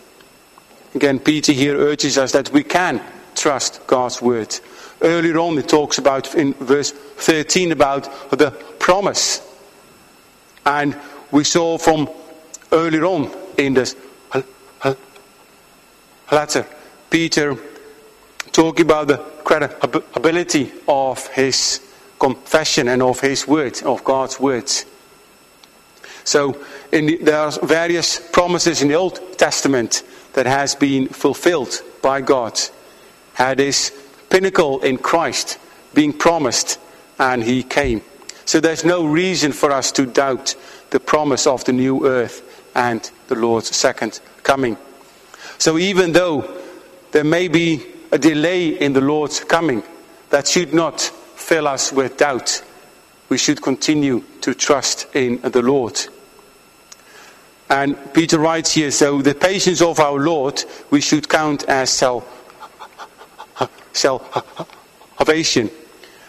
Again, 0.94 1.18
Peter 1.18 1.52
here 1.52 1.76
urges 1.76 2.16
us 2.16 2.32
that 2.32 2.50
we 2.50 2.64
can 2.64 3.02
trust 3.34 3.86
God's 3.86 4.22
words. 4.22 4.62
Earlier 5.00 5.38
on, 5.38 5.58
it 5.58 5.68
talks 5.68 5.98
about 5.98 6.34
in 6.34 6.54
verse 6.54 6.90
13 6.90 7.72
about 7.72 8.30
the 8.30 8.50
promise. 8.78 9.40
And 10.66 10.96
we 11.30 11.44
saw 11.44 11.78
from 11.78 12.08
earlier 12.72 13.04
on 13.04 13.30
in 13.56 13.74
this 13.74 13.94
letter, 16.30 16.66
Peter 17.10 17.56
talking 18.52 18.84
about 18.84 19.08
the 19.08 19.18
credibility 19.44 20.72
of 20.88 21.26
his 21.28 21.80
confession 22.18 22.88
and 22.88 23.02
of 23.02 23.20
his 23.20 23.46
words, 23.46 23.82
of 23.82 24.02
God's 24.04 24.40
words. 24.40 24.84
So 26.24 26.58
the, 26.90 27.16
there 27.16 27.38
are 27.38 27.52
various 27.62 28.20
promises 28.32 28.82
in 28.82 28.88
the 28.88 28.94
Old 28.94 29.38
Testament 29.38 30.02
that 30.34 30.46
has 30.46 30.74
been 30.74 31.08
fulfilled 31.08 31.82
by 32.02 32.20
God. 32.20 32.60
Had 33.34 33.60
his 33.60 33.92
pinnacle 34.30 34.80
in 34.80 34.98
Christ 34.98 35.58
being 35.94 36.12
promised, 36.12 36.78
and 37.18 37.42
he 37.42 37.62
came. 37.62 38.02
So 38.44 38.60
there's 38.60 38.84
no 38.84 39.04
reason 39.04 39.52
for 39.52 39.70
us 39.70 39.92
to 39.92 40.06
doubt 40.06 40.54
the 40.90 41.00
promise 41.00 41.46
of 41.46 41.64
the 41.64 41.72
new 41.72 42.06
earth 42.06 42.64
and 42.74 43.10
the 43.28 43.34
Lord's 43.34 43.74
second 43.74 44.20
coming. 44.42 44.76
So 45.58 45.76
even 45.76 46.12
though 46.12 46.62
there 47.10 47.24
may 47.24 47.48
be 47.48 47.84
a 48.12 48.18
delay 48.18 48.68
in 48.68 48.92
the 48.92 49.00
Lord's 49.00 49.40
coming, 49.40 49.82
that 50.30 50.46
should 50.46 50.72
not 50.72 51.00
fill 51.00 51.66
us 51.66 51.92
with 51.92 52.16
doubt. 52.16 52.62
We 53.28 53.38
should 53.38 53.60
continue 53.60 54.24
to 54.42 54.54
trust 54.54 55.06
in 55.14 55.40
the 55.40 55.62
Lord. 55.62 55.98
And 57.68 57.98
Peter 58.14 58.38
writes 58.38 58.72
here 58.72 58.90
so 58.90 59.20
the 59.20 59.34
patience 59.34 59.82
of 59.82 60.00
our 60.00 60.18
Lord 60.18 60.64
we 60.90 61.02
should 61.02 61.28
count 61.28 61.64
as 61.64 61.90
salvation 61.90 62.37
salvation. 63.92 65.70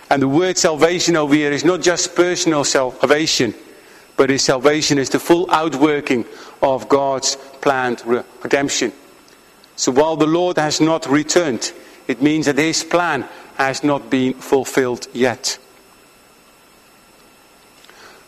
And 0.09 0.21
the 0.21 0.27
word 0.27 0.57
salvation 0.57 1.15
over 1.15 1.35
here 1.35 1.51
is 1.51 1.63
not 1.63 1.81
just 1.81 2.15
personal 2.15 2.63
salvation, 2.63 3.53
but 4.17 4.29
his 4.29 4.41
salvation 4.41 4.97
is 4.97 5.09
the 5.09 5.19
full 5.19 5.49
outworking 5.51 6.25
of 6.61 6.89
God's 6.89 7.35
planned 7.61 8.03
redemption. 8.05 8.91
So 9.75 9.91
while 9.91 10.15
the 10.15 10.27
Lord 10.27 10.57
has 10.57 10.81
not 10.81 11.05
returned, 11.07 11.71
it 12.07 12.21
means 12.21 12.47
that 12.47 12.57
his 12.57 12.83
plan 12.83 13.27
has 13.55 13.83
not 13.83 14.09
been 14.09 14.33
fulfilled 14.33 15.07
yet. 15.13 15.57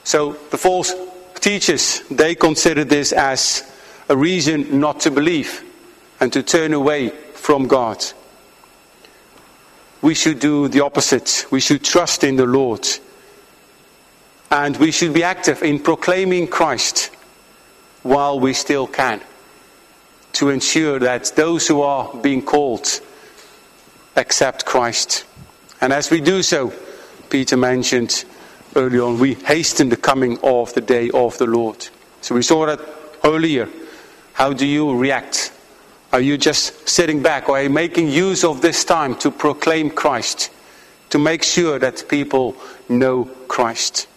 So 0.04 0.34
the 0.52 0.58
false 0.58 0.94
teachers, 1.36 2.02
they 2.10 2.36
consider 2.36 2.84
this 2.84 3.12
as 3.12 3.64
a 4.08 4.16
reason 4.16 4.80
not 4.80 5.00
to 5.02 5.12
believe 5.12 5.64
and 6.20 6.32
to 6.34 6.44
turn 6.44 6.74
away 6.74 7.10
from 7.34 7.68
God 7.68 8.04
we 10.02 10.14
should 10.14 10.40
do 10.40 10.68
the 10.68 10.82
opposite. 10.82 11.46
We 11.52 11.60
should 11.60 11.84
trust 11.84 12.24
in 12.24 12.36
the 12.36 12.46
Lord. 12.46 12.88
And 14.50 14.76
we 14.78 14.92
should 14.92 15.14
be 15.14 15.24
active 15.24 15.64
in 15.64 15.80
proclaiming 15.80 16.48
Christ 16.48 17.12
while 18.04 18.40
we 18.40 18.54
still 18.54 18.88
can 18.88 19.22
to 20.34 20.50
ensure 20.50 21.00
that 21.00 21.32
those 21.36 21.68
who 21.68 21.82
are 21.82 22.14
being 22.16 22.42
called 22.42 23.00
accept 24.16 24.66
Christ. 24.66 25.26
And 25.80 25.94
as 25.94 26.10
we 26.10 26.20
do 26.22 26.42
so, 26.42 26.74
Peter 27.30 27.58
mentioned 27.58 28.26
early 28.76 29.00
on, 29.00 29.20
we 29.20 29.36
hasten 29.36 29.90
the 29.90 29.98
coming 29.98 30.40
of 30.44 30.74
the 30.74 30.82
day 30.82 31.10
of 31.12 31.38
the 31.38 31.46
Lord. 31.46 31.88
So 32.22 32.36
we 32.36 32.42
saw 32.42 32.66
that 32.66 32.80
earlier. 33.24 33.70
How 34.34 34.54
do 34.54 34.66
you 34.66 34.98
react 34.98 35.52
are 36.12 36.22
you 36.22 36.38
just 36.38 36.88
sitting 36.88 37.22
back 37.22 37.48
or 37.48 37.58
are 37.58 37.64
you 37.64 37.70
making 37.70 38.10
use 38.10 38.44
of 38.44 38.62
this 38.62 38.84
time 38.84 39.16
to 39.16 39.32
proclaim 39.32 39.90
Christ, 39.90 40.52
to 41.10 41.20
make 41.20 41.44
sure 41.44 41.80
that 41.80 42.06
people 42.10 42.56
know 42.90 43.26
Christ? 43.48 44.08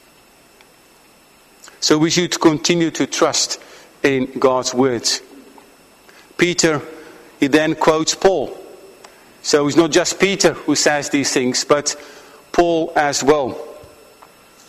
So 1.81 1.99
we 1.99 2.11
should 2.11 2.41
continue 2.41 2.91
to 2.93 3.07
trust 3.07 3.61
in 4.03 4.27
God's 4.39 4.75
words. 4.75 5.23
Peter, 6.37 6.83
he 7.39 7.47
then 7.47 7.75
quotes 7.75 8.15
Paul. 8.15 8.57
So 9.43 9.69
it's 9.69 9.77
not 9.77 9.93
just 9.93 10.19
Peter 10.19 10.55
who 10.55 10.75
says 10.75 11.11
these 11.11 11.33
things, 11.33 11.65
but 11.65 11.95
Paul 12.53 12.93
as 12.97 13.23
well. 13.23 13.61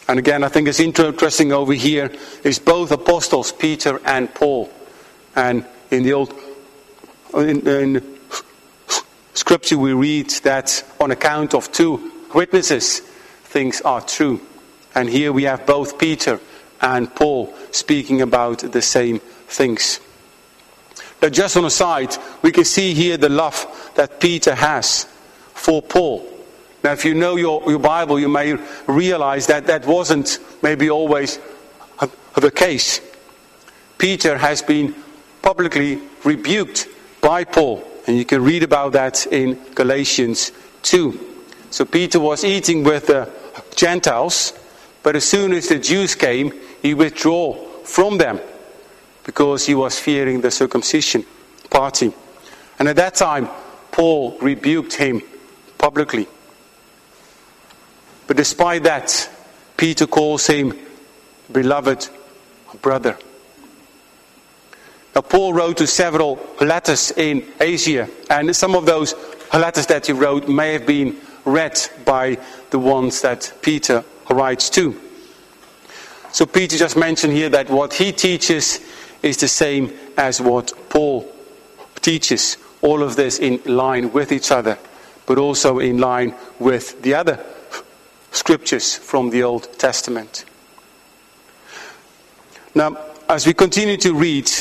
And 0.08 0.20
again, 0.20 0.44
I 0.44 0.50
think 0.50 0.68
it's 0.68 0.80
interesting 0.80 1.52
over 1.52 1.74
here 1.74 2.12
is 2.44 2.60
both 2.60 2.92
apostles, 2.92 3.52
Peter 3.52 4.00
and 4.06 4.34
Paul. 4.36 4.70
And 5.36 5.66
in 5.90 6.04
the 6.04 6.14
Old 6.14 6.34
in, 7.36 7.67
in 7.67 8.17
Scripture 9.34 9.78
we 9.78 9.93
read 9.93 10.30
that 10.43 10.84
on 11.00 11.12
account 11.12 11.54
of 11.54 11.71
two 11.71 12.12
witnesses, 12.34 13.00
things 13.00 13.82
are 13.82 14.02
true. 14.02 14.41
And 14.93 15.10
here 15.10 15.34
we 15.34 15.43
have 15.43 15.65
both 15.65 15.98
Peter 15.98 16.39
and 16.82 17.13
Paul 17.13 17.54
speaking 17.71 18.21
about 18.21 18.60
the 18.60 18.82
same 18.82 19.19
things. 19.19 20.00
Now, 21.21 21.30
just 21.30 21.58
on 21.58 21.65
a 21.65 21.69
side, 21.69 22.15
we 22.41 22.52
can 22.52 22.65
see 22.65 22.93
here 22.93 23.17
the 23.17 23.30
love 23.30 23.91
that 23.95 24.19
Peter 24.19 24.56
has 24.56 25.06
for 25.54 25.82
Paul. 25.82 26.28
Now, 26.84 26.91
if 26.91 27.04
you 27.04 27.15
know 27.15 27.36
your, 27.36 27.63
your 27.67 27.80
Bible, 27.80 28.19
you 28.19 28.30
may 28.30 28.54
realize 28.88 29.48
that 29.48 29.67
that 29.67 29.86
wasn't 29.86 30.39
maybe 30.62 30.89
always 30.89 31.39
the 32.36 32.52
case. 32.52 33.02
Peter 33.98 34.38
has 34.38 34.62
been 34.62 34.93
publicly 35.41 36.00
rebuked 36.24 36.88
by 37.26 37.44
Paul. 37.44 37.84
And 38.06 38.16
you 38.16 38.24
can 38.24 38.44
read 38.44 38.62
about 38.62 38.92
that 38.92 39.26
in 39.26 39.60
Galatians 39.74 40.52
2. 40.84 41.20
So 41.72 41.84
Peter 41.84 42.20
was 42.20 42.44
eating 42.44 42.84
with 42.84 43.08
the 43.08 43.28
Gentiles, 43.76 44.54
but 45.02 45.16
as 45.16 45.26
soon 45.26 45.52
as 45.54 45.68
the 45.68 45.80
Jews 45.80 46.14
came, 46.14 46.54
he 46.84 46.94
withdrew 46.94 47.56
from 47.84 48.20
them 48.20 48.40
because 49.24 49.66
he 49.66 49.74
was 49.74 49.98
fearing 49.98 50.42
the 50.42 50.52
circumcision 50.52 51.26
party. 51.72 52.14
And 52.78 52.88
at 52.88 52.96
that 52.98 53.16
time, 53.16 53.50
Paul 53.92 54.38
rebuked 54.40 54.94
him 54.94 55.24
publicly. 55.80 56.28
But 58.28 58.38
despite 58.38 58.84
that, 58.84 59.30
Peter 59.76 60.06
calls 60.06 60.46
him 60.46 60.78
beloved 61.52 62.08
brother. 62.84 63.18
Paul 65.21 65.54
wrote 65.54 65.78
to 65.78 65.88
several 65.88 66.39
letters 66.60 67.12
in 67.12 67.45
Asia, 67.60 68.10
and 68.30 68.54
some 68.56 68.75
of 68.75 68.86
those 68.86 69.15
letters 69.54 69.86
that 69.88 70.08
he 70.08 70.13
wrote 70.13 70.49
may 70.49 70.73
have 70.73 70.86
been 70.86 71.15
read 71.45 71.80
by 72.04 72.38
the 72.71 72.80
ones 72.80 73.21
that 73.21 73.54
Peter 73.62 74.04
writes 74.30 74.69
to. 74.71 74.99
So, 76.32 76.45
Peter 76.45 76.78
just 76.78 76.97
mentioned 76.97 77.32
here 77.32 77.47
that 77.49 77.69
what 77.69 77.93
he 77.93 78.12
teaches 78.12 78.82
is 79.23 79.38
the 79.38 79.47
same 79.47 79.93
as 80.17 80.41
what 80.41 80.73
Paul 80.89 81.32
teaches. 82.01 82.58
All 82.82 83.01
of 83.01 83.15
this 83.15 83.39
in 83.39 83.62
line 83.65 84.12
with 84.12 84.32
each 84.32 84.51
other, 84.51 84.78
but 85.25 85.38
also 85.38 85.80
in 85.80 85.97
line 85.97 86.36
with 86.60 87.01
the 87.01 87.13
other 87.13 87.39
scriptures 88.32 88.95
from 88.95 89.30
the 89.30 89.43
Old 89.43 89.80
Testament. 89.80 90.43
Now, 92.75 92.97
as 93.30 93.47
we 93.47 93.54
continue 93.54 93.97
to 93.97 94.13
read, 94.13 94.51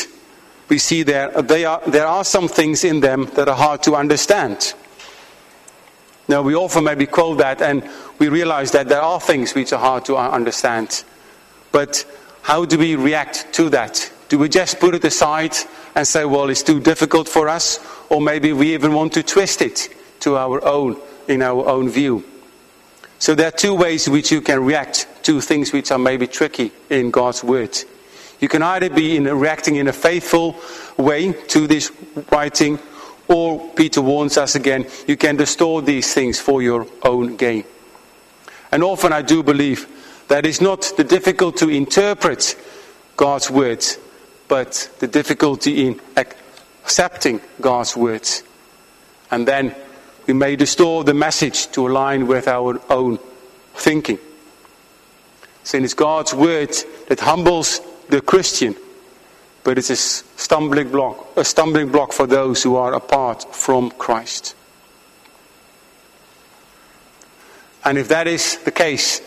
we 0.68 0.78
see 0.78 1.02
there, 1.02 1.30
they 1.42 1.64
are, 1.64 1.80
there 1.86 2.06
are 2.06 2.24
some 2.24 2.48
things 2.48 2.84
in 2.84 3.00
them 3.00 3.26
that 3.34 3.48
are 3.48 3.56
hard 3.56 3.82
to 3.84 3.94
understand. 3.94 4.74
Now, 6.26 6.42
we 6.42 6.54
often 6.54 6.84
maybe 6.84 7.06
quote 7.06 7.38
that 7.38 7.60
and 7.60 7.88
we 8.18 8.28
realize 8.28 8.70
that 8.72 8.88
there 8.88 9.02
are 9.02 9.20
things 9.20 9.54
which 9.54 9.72
are 9.72 9.78
hard 9.80 10.04
to 10.06 10.16
understand. 10.16 11.04
But 11.70 12.06
how 12.42 12.64
do 12.64 12.78
we 12.78 12.96
react 12.96 13.52
to 13.54 13.68
that? 13.70 14.10
Do 14.28 14.38
we 14.38 14.48
just 14.48 14.80
put 14.80 14.94
it 14.94 15.04
aside 15.04 15.54
and 15.94 16.06
say, 16.06 16.24
well, 16.24 16.48
it's 16.48 16.62
too 16.62 16.80
difficult 16.80 17.28
for 17.28 17.48
us? 17.48 17.78
Or 18.08 18.20
maybe 18.20 18.52
we 18.52 18.72
even 18.74 18.94
want 18.94 19.12
to 19.14 19.22
twist 19.22 19.60
it 19.60 19.88
to 20.20 20.36
our 20.36 20.64
own, 20.64 20.96
in 21.28 21.42
our 21.42 21.68
own 21.68 21.90
view. 21.90 22.24
So 23.18 23.34
there 23.34 23.48
are 23.48 23.52
two 23.52 23.74
ways 23.74 24.06
in 24.06 24.12
which 24.12 24.32
you 24.32 24.40
can 24.40 24.64
react 24.64 25.06
to 25.24 25.40
things 25.40 25.72
which 25.72 25.90
are 25.90 25.98
maybe 25.98 26.26
tricky 26.26 26.72
in 26.90 27.10
God's 27.10 27.44
Word. 27.44 27.78
You 28.40 28.48
can 28.48 28.62
either 28.62 28.90
be 28.90 29.16
in 29.16 29.24
reacting 29.24 29.76
in 29.76 29.88
a 29.88 29.92
faithful 29.92 30.56
way 30.96 31.32
to 31.32 31.66
this 31.66 31.90
writing, 32.30 32.78
or 33.28 33.70
Peter 33.70 34.02
warns 34.02 34.36
us 34.36 34.54
again, 34.54 34.86
you 35.06 35.16
can 35.16 35.36
distort 35.36 35.86
these 35.86 36.12
things 36.12 36.38
for 36.40 36.62
your 36.62 36.86
own 37.02 37.36
gain. 37.36 37.64
And 38.70 38.82
often 38.82 39.12
I 39.12 39.22
do 39.22 39.42
believe 39.42 39.86
that 40.28 40.44
it's 40.46 40.60
not 40.60 40.92
the 40.96 41.04
difficult 41.04 41.56
to 41.58 41.68
interpret 41.68 42.56
God's 43.16 43.50
words, 43.50 43.98
but 44.48 44.90
the 44.98 45.06
difficulty 45.06 45.86
in 45.86 46.00
accepting 46.16 47.40
God's 47.60 47.96
words. 47.96 48.42
And 49.30 49.46
then 49.48 49.74
we 50.26 50.34
may 50.34 50.56
distort 50.56 51.06
the 51.06 51.14
message 51.14 51.70
to 51.72 51.86
align 51.86 52.26
with 52.26 52.48
our 52.48 52.80
own 52.90 53.18
thinking. 53.74 54.18
It's 55.72 55.94
God's 55.94 56.34
word 56.34 56.74
that 57.08 57.20
humbles 57.20 57.80
the 58.08 58.20
Christian, 58.20 58.74
but 59.62 59.78
it's 59.78 59.90
a 59.90 59.96
stumbling 59.96 60.90
block, 60.90 61.36
a 61.36 61.44
stumbling 61.44 61.90
block 61.90 62.12
for 62.12 62.26
those 62.26 62.62
who 62.62 62.76
are 62.76 62.94
apart 62.94 63.54
from 63.54 63.90
Christ. 63.92 64.54
And 67.84 67.98
if 67.98 68.08
that 68.08 68.26
is 68.26 68.58
the 68.64 68.70
case, 68.70 69.20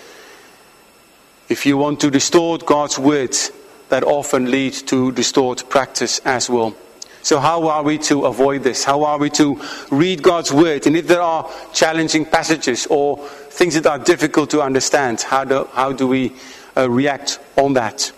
if 1.50 1.66
you 1.66 1.78
want 1.78 2.00
to 2.02 2.10
distort 2.10 2.66
God's 2.66 2.98
words, 2.98 3.52
that 3.90 4.04
often 4.04 4.52
leads 4.52 4.82
to 4.84 5.12
distort 5.12 5.70
practice 5.70 6.20
as 6.26 6.50
well. 6.50 6.76
So, 7.24 7.40
how 7.40 7.68
are 7.68 7.84
we 7.84 7.98
to 8.00 8.26
avoid 8.26 8.64
this? 8.64 8.84
How 8.84 9.04
are 9.04 9.18
we 9.18 9.30
to 9.32 9.62
read 9.92 10.24
God's 10.24 10.52
word? 10.52 10.88
And 10.88 10.96
if 10.96 11.08
there 11.08 11.22
are 11.22 11.50
challenging 11.74 12.26
passages 12.26 12.88
or 12.90 13.18
things 13.50 13.74
that 13.74 13.86
are 13.86 14.00
difficult 14.00 14.50
to 14.52 14.62
understand, 14.62 15.22
how 15.22 15.44
do, 15.44 15.68
how 15.74 15.92
do 15.92 16.08
we 16.08 16.34
uh, 16.76 16.90
react 16.90 17.40
on 17.58 17.74
that? 17.74 18.12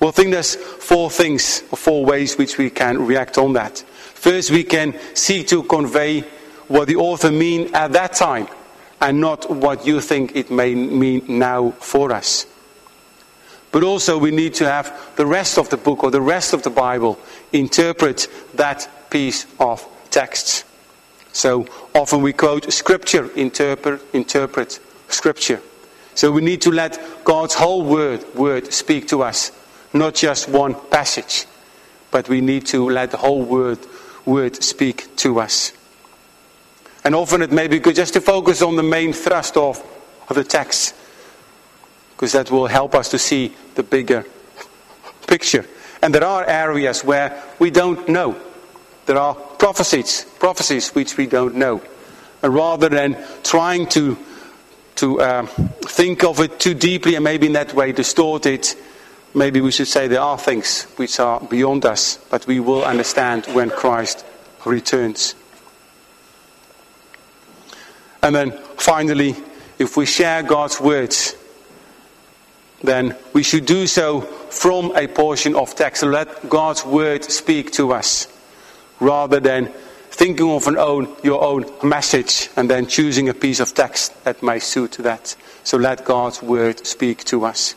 Well, 0.00 0.08
I 0.08 0.12
think 0.12 0.30
there's 0.30 0.54
four 0.54 1.10
things, 1.10 1.60
four 1.60 2.06
ways 2.06 2.38
which 2.38 2.56
we 2.56 2.70
can 2.70 3.04
react 3.04 3.36
on 3.36 3.52
that. 3.52 3.78
First, 3.78 4.50
we 4.50 4.64
can 4.64 4.98
seek 5.14 5.48
to 5.48 5.62
convey 5.62 6.22
what 6.68 6.88
the 6.88 6.96
author 6.96 7.30
mean 7.30 7.74
at 7.74 7.92
that 7.92 8.14
time 8.14 8.48
and 9.02 9.20
not 9.20 9.50
what 9.50 9.86
you 9.86 10.00
think 10.00 10.34
it 10.34 10.50
may 10.50 10.74
mean 10.74 11.24
now 11.26 11.72
for 11.72 12.12
us. 12.12 12.46
But 13.72 13.82
also, 13.82 14.16
we 14.16 14.30
need 14.30 14.54
to 14.54 14.66
have 14.66 15.14
the 15.16 15.26
rest 15.26 15.58
of 15.58 15.68
the 15.68 15.76
book 15.76 16.02
or 16.02 16.10
the 16.10 16.20
rest 16.20 16.54
of 16.54 16.62
the 16.62 16.70
Bible 16.70 17.18
interpret 17.52 18.26
that 18.54 18.88
piece 19.10 19.46
of 19.58 19.86
text. 20.10 20.64
So 21.32 21.66
often 21.94 22.22
we 22.22 22.32
quote 22.32 22.72
Scripture, 22.72 23.30
interpret, 23.36 24.00
interpret 24.14 24.80
Scripture. 25.08 25.60
So 26.14 26.32
we 26.32 26.40
need 26.40 26.62
to 26.62 26.70
let 26.70 26.98
God's 27.24 27.54
whole 27.54 27.84
word, 27.84 28.24
word 28.34 28.72
speak 28.72 29.06
to 29.08 29.22
us 29.22 29.52
not 29.92 30.14
just 30.14 30.48
one 30.48 30.74
passage, 30.90 31.46
but 32.10 32.28
we 32.28 32.40
need 32.40 32.66
to 32.66 32.88
let 32.88 33.10
the 33.10 33.16
whole 33.16 33.42
word, 33.42 33.78
word 34.24 34.62
speak 34.62 35.14
to 35.16 35.40
us. 35.40 35.72
And 37.04 37.14
often 37.14 37.42
it 37.42 37.52
may 37.52 37.68
be 37.68 37.78
good 37.78 37.96
just 37.96 38.14
to 38.14 38.20
focus 38.20 38.62
on 38.62 38.76
the 38.76 38.82
main 38.82 39.12
thrust 39.12 39.56
of, 39.56 39.82
of 40.28 40.36
the 40.36 40.44
text, 40.44 40.94
because 42.12 42.32
that 42.32 42.50
will 42.50 42.66
help 42.66 42.94
us 42.94 43.08
to 43.10 43.18
see 43.18 43.54
the 43.74 43.82
bigger 43.82 44.24
picture. 45.26 45.66
And 46.02 46.14
there 46.14 46.24
are 46.24 46.44
areas 46.44 47.04
where 47.04 47.42
we 47.58 47.70
don't 47.70 48.08
know. 48.08 48.36
There 49.06 49.18
are 49.18 49.34
prophecies, 49.34 50.26
prophecies 50.38 50.90
which 50.90 51.16
we 51.16 51.26
don't 51.26 51.56
know. 51.56 51.80
And 52.42 52.54
rather 52.54 52.88
than 52.88 53.16
trying 53.42 53.86
to 53.88 54.16
to 54.96 55.18
uh, 55.18 55.46
think 55.46 56.24
of 56.24 56.40
it 56.40 56.60
too 56.60 56.74
deeply 56.74 57.14
and 57.14 57.24
maybe 57.24 57.46
in 57.46 57.54
that 57.54 57.72
way 57.72 57.90
distort 57.90 58.44
it, 58.44 58.76
Maybe 59.34 59.60
we 59.60 59.70
should 59.70 59.86
say 59.86 60.08
there 60.08 60.20
are 60.20 60.38
things 60.38 60.84
which 60.96 61.20
are 61.20 61.40
beyond 61.40 61.84
us, 61.84 62.18
but 62.30 62.46
we 62.46 62.58
will 62.58 62.84
understand 62.84 63.46
when 63.46 63.70
Christ 63.70 64.24
returns. 64.64 65.34
And 68.22 68.34
then 68.34 68.52
finally, 68.76 69.36
if 69.78 69.96
we 69.96 70.04
share 70.04 70.42
God's 70.42 70.80
words, 70.80 71.36
then 72.82 73.16
we 73.32 73.42
should 73.42 73.66
do 73.66 73.86
so 73.86 74.20
from 74.20 74.96
a 74.96 75.06
portion 75.06 75.54
of 75.54 75.74
text. 75.74 76.02
Let 76.02 76.48
God's 76.48 76.84
word 76.84 77.24
speak 77.24 77.70
to 77.72 77.92
us 77.92 78.26
rather 78.98 79.40
than 79.40 79.72
thinking 80.10 80.50
of 80.50 80.66
an 80.66 80.76
own, 80.76 81.08
your 81.22 81.42
own 81.42 81.64
message 81.82 82.50
and 82.56 82.68
then 82.68 82.86
choosing 82.86 83.28
a 83.28 83.34
piece 83.34 83.60
of 83.60 83.72
text 83.74 84.24
that 84.24 84.42
may 84.42 84.58
suit 84.58 84.92
that. 84.98 85.36
So 85.62 85.76
let 85.76 86.04
God's 86.04 86.42
word 86.42 86.86
speak 86.86 87.24
to 87.24 87.44
us. 87.44 87.74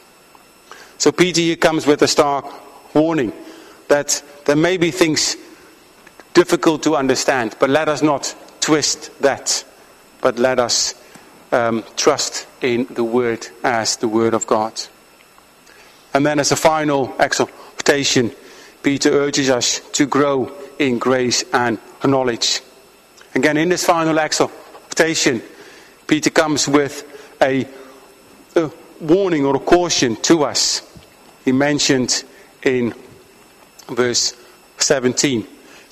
So 0.98 1.12
Peter 1.12 1.42
here 1.42 1.56
comes 1.56 1.86
with 1.86 2.02
a 2.02 2.08
stark 2.08 2.46
warning 2.96 3.34
that 3.88 4.24
there 4.46 4.56
may 4.56 4.78
be 4.78 4.92
things 4.92 5.36
difficult 6.34 6.84
to 6.84 6.96
understand, 6.96 7.56
but 7.60 7.70
let 7.70 7.90
us 7.90 8.02
not 8.02 8.36
twist 8.60 9.12
that, 9.22 9.64
but 10.22 10.40
let 10.40 10.60
us 10.60 10.96
um, 11.52 11.84
trust 11.96 12.48
in 12.62 12.88
the 12.92 13.04
Word 13.04 13.48
as 13.64 13.98
the 13.98 14.08
Word 14.08 14.34
of 14.34 14.48
God. 14.48 14.74
And 16.14 16.26
then, 16.26 16.40
as 16.40 16.52
a 16.52 16.56
final 16.56 17.16
exhortation, 17.20 18.32
Peter 18.82 19.12
urges 19.12 19.50
us 19.50 19.80
to 19.94 20.06
grow 20.06 20.52
in 20.80 21.00
grace 21.00 21.44
and 21.54 21.80
knowledge. 22.04 22.62
Again, 23.36 23.58
in 23.58 23.70
this 23.70 23.86
final 23.86 24.20
exhortation, 24.20 25.42
Peter 26.06 26.30
comes 26.30 26.68
with 26.68 27.04
a, 27.42 27.68
a 28.56 28.70
warning 29.00 29.46
or 29.46 29.56
a 29.56 29.60
caution 29.60 30.16
to 30.18 30.44
us 30.44 30.82
he 31.46 31.52
mentioned 31.52 32.24
in 32.64 32.94
verse 33.90 34.34
17 34.78 35.48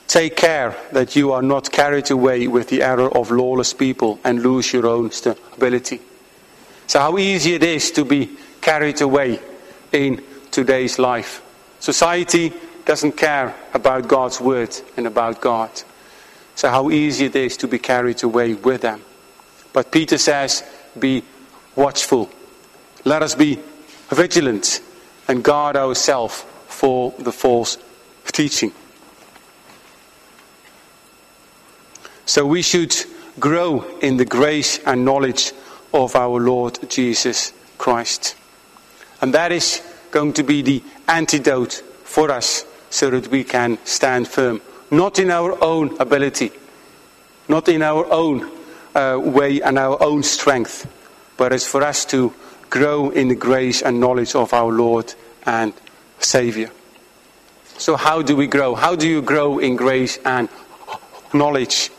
Take 0.08 0.36
care 0.36 0.76
that 0.92 1.16
you 1.16 1.32
are 1.32 1.42
not 1.42 1.72
carried 1.72 2.12
away 2.12 2.46
with 2.46 2.68
the 2.68 2.84
error 2.84 3.10
of 3.18 3.32
lawless 3.32 3.74
people 3.74 4.20
and 4.26 4.44
lose 4.44 4.74
your 4.74 4.86
own 4.86 5.10
stability. 5.12 6.02
So, 6.86 7.00
how 7.00 7.18
easy 7.18 7.54
it 7.54 7.64
is 7.64 7.92
to 7.92 8.04
be 8.04 8.30
carried 8.60 9.00
away 9.00 9.40
in 9.94 10.22
today's 10.52 11.00
life. 11.00 11.42
Society 11.80 12.52
doesn't 12.84 13.14
care 13.14 13.56
about 13.74 14.10
God's 14.10 14.42
word 14.42 14.76
and 14.98 15.08
about 15.08 15.40
God. 15.40 15.70
So, 16.56 16.70
how 16.70 16.90
easy 16.90 17.28
it 17.28 17.36
is 17.38 17.56
to 17.58 17.70
be 17.70 17.80
carried 17.80 18.22
away 18.24 18.56
with 18.56 18.82
them. 18.82 19.02
But 19.72 19.94
Peter 19.94 20.18
says, 20.18 20.62
Be 21.00 21.24
watchful. 21.74 22.30
Let 23.04 23.24
us 23.24 23.36
be 23.36 23.60
vigilant 24.10 24.82
and 25.28 25.44
guard 25.44 25.76
ourselves 25.76 26.46
for 26.68 27.14
the 27.18 27.32
false 27.32 27.78
teaching. 28.32 28.72
So 32.26 32.46
we 32.46 32.62
should 32.62 32.96
grow 33.40 33.84
in 34.00 34.18
the 34.18 34.26
grace 34.26 34.80
and 34.86 35.04
knowledge 35.04 35.52
of 35.94 36.16
our 36.16 36.40
Lord 36.40 36.80
Jesus 36.90 37.54
Christ. 37.78 38.36
And 39.22 39.34
that 39.34 39.52
is 39.52 39.82
going 40.12 40.34
to 40.34 40.44
be 40.44 40.62
the 40.62 40.84
antidote 41.08 41.74
for 42.04 42.32
us 42.32 42.66
so 42.90 43.10
that 43.10 43.28
we 43.30 43.44
can 43.44 43.78
stand 43.86 44.28
firm. 44.28 44.62
Not 44.92 45.20
in 45.20 45.32
our 45.32 45.62
own 45.64 46.00
ability, 46.00 46.52
not 47.48 47.68
in 47.70 47.82
our 47.82 48.06
own 48.12 48.52
uh, 48.94 49.20
way 49.24 49.62
and 49.62 49.80
our 49.80 50.02
own 50.02 50.24
strength, 50.24 50.90
but 51.38 51.54
it's 51.54 51.66
for 51.66 51.84
us 51.84 52.06
to 52.06 52.34
grow 52.72 53.12
in 53.12 53.28
the 53.28 53.36
grace 53.36 53.84
and 53.84 54.00
knowledge 54.00 54.34
of 54.34 54.52
our 54.54 54.72
Lord 54.72 55.14
and 55.46 55.74
Savior. 56.18 56.72
So, 57.78 57.96
how 57.96 58.24
do 58.24 58.36
we 58.36 58.48
grow? 58.48 58.74
How 58.74 58.96
do 58.96 59.08
you 59.08 59.22
grow 59.22 59.60
in 59.60 59.76
grace 59.76 60.18
and 60.26 60.50
knowledge? 61.34 61.90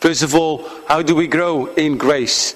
First 0.00 0.22
of 0.22 0.34
all, 0.34 0.68
how 0.86 1.02
do 1.02 1.16
we 1.16 1.26
grow 1.26 1.66
in 1.74 1.96
grace? 1.96 2.54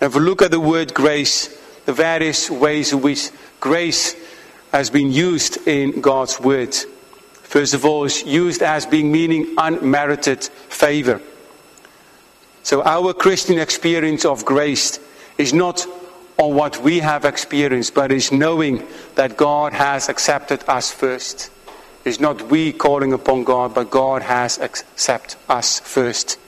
If 0.00 0.14
we 0.14 0.20
look 0.20 0.42
at 0.42 0.50
the 0.50 0.60
word 0.60 0.94
grace, 0.94 1.56
the 1.84 1.92
various 1.92 2.50
ways 2.50 2.92
in 2.92 3.02
which 3.02 3.30
grace 3.60 4.16
has 4.72 4.90
been 4.90 5.12
used 5.12 5.66
in 5.66 6.00
God's 6.00 6.40
word. 6.40 6.74
First 7.42 7.74
of 7.74 7.84
all, 7.84 8.04
it's 8.04 8.24
used 8.24 8.62
as 8.62 8.86
being 8.86 9.10
meaning 9.10 9.54
unmerited 9.58 10.44
favor. 10.44 11.20
So 12.62 12.82
our 12.82 13.14
Christian 13.14 13.58
experience 13.58 14.24
of 14.24 14.44
grace 14.44 15.00
is 15.38 15.52
not 15.52 15.86
on 16.38 16.54
what 16.54 16.80
we 16.80 17.00
have 17.00 17.24
experienced, 17.24 17.94
but 17.94 18.12
is 18.12 18.30
knowing 18.30 18.86
that 19.16 19.36
God 19.36 19.72
has 19.72 20.08
accepted 20.08 20.64
us 20.68 20.90
first. 20.90 21.50
It's 22.04 22.20
not 22.20 22.42
we 22.42 22.72
calling 22.72 23.12
upon 23.12 23.44
God, 23.44 23.74
but 23.74 23.90
God 23.90 24.22
has 24.22 24.56
accepted 24.58 25.36
us 25.48 25.80
first. 25.80 26.38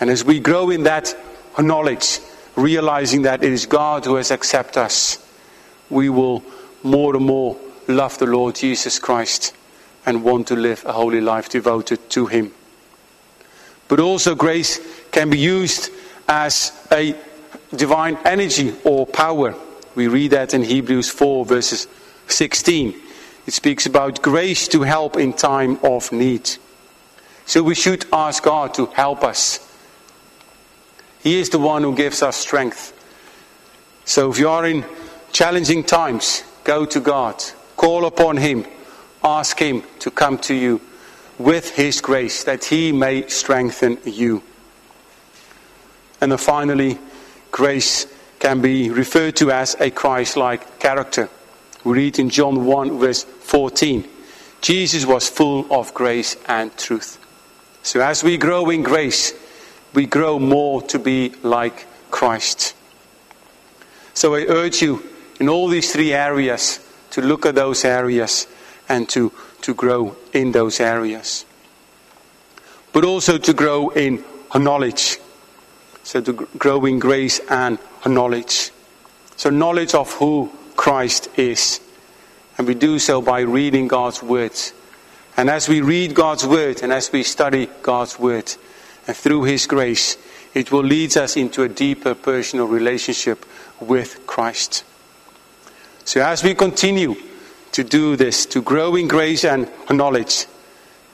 And 0.00 0.08
as 0.08 0.24
we 0.24 0.40
grow 0.40 0.70
in 0.70 0.84
that 0.84 1.14
knowledge, 1.58 2.18
realizing 2.56 3.22
that 3.22 3.44
it 3.44 3.52
is 3.52 3.66
God 3.66 4.06
who 4.06 4.16
has 4.16 4.30
accepted 4.30 4.80
us, 4.80 5.18
we 5.90 6.08
will 6.08 6.42
more 6.82 7.14
and 7.14 7.24
more 7.24 7.58
love 7.86 8.18
the 8.18 8.26
Lord 8.26 8.54
Jesus 8.54 8.98
Christ 8.98 9.54
and 10.06 10.24
want 10.24 10.48
to 10.48 10.56
live 10.56 10.84
a 10.86 10.92
holy 10.92 11.20
life 11.20 11.50
devoted 11.50 12.08
to 12.10 12.26
Him. 12.26 12.52
But 13.88 14.00
also, 14.00 14.34
grace 14.34 14.80
can 15.10 15.28
be 15.28 15.38
used 15.38 15.90
as 16.26 16.72
a 16.90 17.14
divine 17.74 18.18
energy 18.24 18.74
or 18.84 19.06
power. 19.06 19.54
We 19.94 20.08
read 20.08 20.32
that 20.32 20.54
in 20.54 20.62
Hebrews 20.62 21.10
4, 21.10 21.44
verses 21.44 21.86
16. 22.28 22.94
It 23.46 23.52
speaks 23.52 23.86
about 23.86 24.22
grace 24.22 24.68
to 24.68 24.82
help 24.82 25.16
in 25.16 25.32
time 25.32 25.78
of 25.82 26.12
need. 26.12 26.50
So 27.46 27.62
we 27.62 27.74
should 27.74 28.06
ask 28.12 28.42
God 28.42 28.74
to 28.74 28.86
help 28.86 29.24
us. 29.24 29.68
He 31.22 31.38
is 31.38 31.50
the 31.50 31.58
one 31.58 31.82
who 31.82 31.94
gives 31.94 32.22
us 32.22 32.36
strength. 32.36 32.92
So 34.04 34.30
if 34.30 34.38
you 34.38 34.48
are 34.48 34.66
in 34.66 34.84
challenging 35.32 35.84
times, 35.84 36.42
go 36.64 36.84
to 36.86 37.00
God, 37.00 37.42
call 37.76 38.06
upon 38.06 38.36
Him, 38.36 38.64
ask 39.22 39.58
Him 39.58 39.82
to 40.00 40.10
come 40.10 40.38
to 40.38 40.54
you 40.54 40.80
with 41.38 41.74
His 41.74 42.00
grace 42.00 42.44
that 42.44 42.64
He 42.64 42.92
may 42.92 43.28
strengthen 43.28 43.98
you. 44.04 44.42
And 46.20 46.30
then 46.30 46.38
finally, 46.38 46.98
grace 47.52 48.06
can 48.40 48.60
be 48.60 48.90
referred 48.90 49.36
to 49.36 49.52
as 49.52 49.76
a 49.78 49.90
Christ 49.90 50.36
like 50.36 50.80
character. 50.80 51.28
We 51.84 51.92
read 51.92 52.18
in 52.18 52.30
John 52.30 52.64
1, 52.66 52.98
verse 52.98 53.22
14 53.22 54.08
Jesus 54.62 55.04
was 55.04 55.28
full 55.28 55.66
of 55.74 55.92
grace 55.92 56.36
and 56.46 56.76
truth. 56.78 57.18
So 57.82 58.00
as 58.00 58.22
we 58.22 58.38
grow 58.38 58.70
in 58.70 58.84
grace, 58.84 59.34
we 59.92 60.06
grow 60.06 60.38
more 60.38 60.82
to 60.82 61.00
be 61.00 61.34
like 61.42 61.86
Christ. 62.12 62.74
So 64.14 64.36
I 64.36 64.42
urge 64.42 64.80
you 64.80 65.02
in 65.40 65.48
all 65.48 65.66
these 65.66 65.92
three 65.92 66.12
areas 66.12 66.78
to 67.10 67.20
look 67.20 67.44
at 67.44 67.56
those 67.56 67.84
areas 67.84 68.46
and 68.88 69.08
to, 69.08 69.32
to 69.62 69.74
grow 69.74 70.16
in 70.32 70.52
those 70.52 70.78
areas. 70.78 71.44
But 72.92 73.04
also 73.04 73.38
to 73.38 73.52
grow 73.52 73.88
in 73.90 74.24
knowledge. 74.54 75.18
So 76.04 76.20
to 76.20 76.32
grow 76.32 76.84
in 76.84 76.98
grace 76.98 77.40
and 77.48 77.78
knowledge. 78.06 78.70
So 79.36 79.50
knowledge 79.50 79.94
of 79.94 80.12
who 80.14 80.50
Christ 80.76 81.28
is. 81.36 81.80
And 82.58 82.66
we 82.66 82.74
do 82.74 82.98
so 82.98 83.22
by 83.22 83.40
reading 83.40 83.88
God's 83.88 84.22
words. 84.22 84.72
And 85.36 85.48
as 85.48 85.68
we 85.68 85.80
read 85.80 86.14
God's 86.14 86.46
word 86.46 86.82
and 86.82 86.92
as 86.92 87.10
we 87.10 87.22
study 87.22 87.68
God's 87.82 88.18
word, 88.18 88.52
and 89.06 89.16
through 89.16 89.44
His 89.44 89.66
grace, 89.66 90.16
it 90.54 90.70
will 90.70 90.84
lead 90.84 91.16
us 91.16 91.36
into 91.36 91.62
a 91.62 91.68
deeper 91.68 92.14
personal 92.14 92.66
relationship 92.66 93.46
with 93.80 94.26
Christ. 94.26 94.84
So 96.04 96.22
as 96.22 96.44
we 96.44 96.54
continue 96.54 97.14
to 97.72 97.84
do 97.84 98.16
this, 98.16 98.44
to 98.46 98.60
grow 98.60 98.96
in 98.96 99.08
grace 99.08 99.44
and 99.44 99.70
knowledge, 99.90 100.46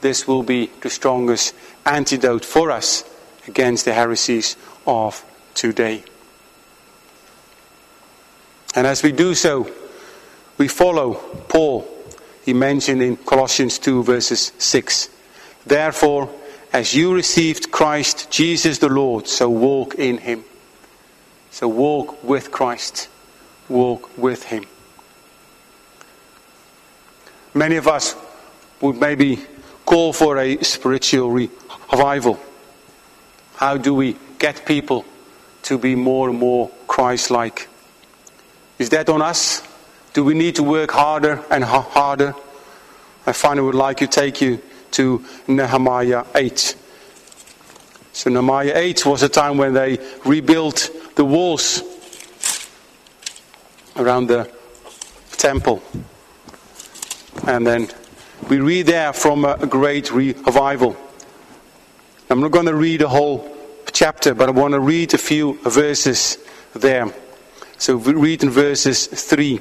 this 0.01 0.27
will 0.27 0.43
be 0.43 0.71
the 0.81 0.91
strongest 0.91 1.55
antidote 1.87 2.45
for 2.45 2.71
us 2.71 3.05
against 3.47 3.85
the 3.85 3.93
heresies 3.93 4.57
of 4.89 5.25
today. 5.55 6.03
And 8.75 8.87
as 8.87 9.03
we 9.03 9.13
do 9.13 9.35
so, 9.35 9.71
we 10.57 10.67
follow 10.67 11.15
Paul. 11.49 11.87
He 12.45 12.55
mentioned 12.55 13.03
in 13.03 13.17
Colossians 13.19 13.79
2, 13.79 14.03
verses 14.03 14.53
6. 14.59 15.11
Therefore, 15.67 16.31
as 16.73 16.95
you 16.95 17.15
received 17.15 17.71
Christ 17.71 18.31
Jesus 18.31 18.79
the 18.79 18.89
Lord, 18.89 19.29
so 19.29 19.49
walk 19.49 19.95
in 19.97 20.19
him. 20.19 20.45
So 21.51 21.69
walk 21.69 22.25
with 22.25 22.51
Christ, 22.51 23.09
walk 23.69 24.17
with 24.17 24.45
him. 24.45 24.65
Many 27.55 27.77
of 27.77 27.89
us 27.89 28.15
would 28.81 28.97
maybe 28.97 29.41
call 29.85 30.13
for 30.13 30.39
a 30.39 30.63
spiritual 30.63 31.31
revival. 31.31 32.39
How 33.57 33.77
do 33.77 33.95
we 33.95 34.17
get 34.39 34.65
people 34.67 35.05
to 35.63 35.79
be 35.79 35.95
more 35.95 36.29
and 36.29 36.39
more 36.39 36.71
Christ 36.87 37.31
like? 37.31 37.69
Is 38.79 38.91
that 38.91 39.09
on 39.09 39.23
us? 39.23 39.63
Do 40.13 40.25
we 40.25 40.35
need 40.35 40.57
to 40.57 40.63
work 40.63 40.91
harder 40.91 41.43
and 41.51 41.65
harder? 41.65 42.35
I 43.27 43.33
finally 43.33 43.67
would 43.67 43.75
like 43.75 43.99
to 43.99 44.07
take 44.07 44.41
you 44.41 44.61
to 44.93 45.25
Nehemiah 45.47 46.25
8. 46.35 46.77
So, 48.13 48.31
Nehemiah 48.31 48.73
8 48.75 49.07
was 49.07 49.23
a 49.23 49.29
time 49.29 49.59
when 49.59 49.75
they 49.75 49.99
rebuilt 50.25 50.91
the 51.15 51.25
walls 51.25 51.83
around 53.97 54.29
the 54.29 54.51
temple. 55.33 55.83
And 57.47 57.67
then 57.67 57.89
we 58.49 58.61
read 58.61 58.87
there 58.87 59.13
from 59.13 59.45
a 59.45 59.67
great 59.67 60.11
revival. 60.11 60.97
I'm 62.31 62.41
not 62.41 62.51
going 62.51 62.67
to 62.67 62.75
read 62.75 63.01
the 63.01 63.09
whole 63.09 63.58
chapter, 63.99 64.33
but 64.33 64.49
I 64.49 64.53
want 64.53 64.75
to 64.75 64.79
read 64.79 65.13
a 65.13 65.19
few 65.19 65.59
verses 65.65 66.39
there. 66.73 67.13
So 67.79 67.97
we 67.97 68.13
read 68.13 68.45
in 68.45 68.51
verses 68.51 69.09
3. 69.09 69.59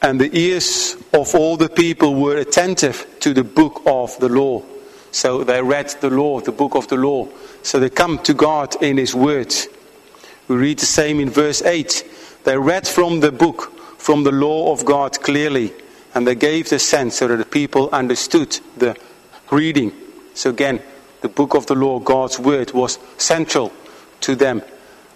And 0.00 0.20
the 0.20 0.30
ears 0.32 0.96
of 1.12 1.34
all 1.34 1.56
the 1.56 1.68
people 1.68 2.14
were 2.14 2.36
attentive 2.36 3.04
to 3.18 3.34
the 3.34 3.42
book 3.42 3.82
of 3.84 4.16
the 4.20 4.28
law. 4.28 4.62
So 5.10 5.42
they 5.42 5.60
read 5.60 5.88
the 6.00 6.10
law, 6.10 6.38
the 6.38 6.52
book 6.52 6.76
of 6.76 6.86
the 6.86 6.96
law. 6.96 7.26
So 7.64 7.80
they 7.80 7.90
come 7.90 8.20
to 8.20 8.32
God 8.32 8.80
in 8.80 8.96
His 8.96 9.12
word. 9.12 9.52
We 10.46 10.54
read 10.54 10.78
the 10.78 10.86
same 10.86 11.18
in 11.18 11.30
verse 11.30 11.62
8. 11.62 12.40
They 12.44 12.56
read 12.56 12.86
from 12.86 13.18
the 13.18 13.32
book, 13.32 13.76
from 13.98 14.22
the 14.22 14.30
law 14.30 14.72
of 14.72 14.84
God 14.84 15.20
clearly, 15.20 15.72
and 16.14 16.24
they 16.24 16.36
gave 16.36 16.70
the 16.70 16.78
sense 16.78 17.16
so 17.16 17.26
that 17.26 17.38
the 17.38 17.44
people 17.44 17.90
understood 17.90 18.56
the 18.76 18.96
reading. 19.54 19.92
So 20.34 20.50
again, 20.50 20.82
the 21.20 21.28
book 21.28 21.54
of 21.54 21.66
the 21.66 21.74
law, 21.74 22.00
God's 22.00 22.38
word, 22.38 22.72
was 22.72 22.98
central 23.16 23.72
to 24.20 24.34
them 24.34 24.62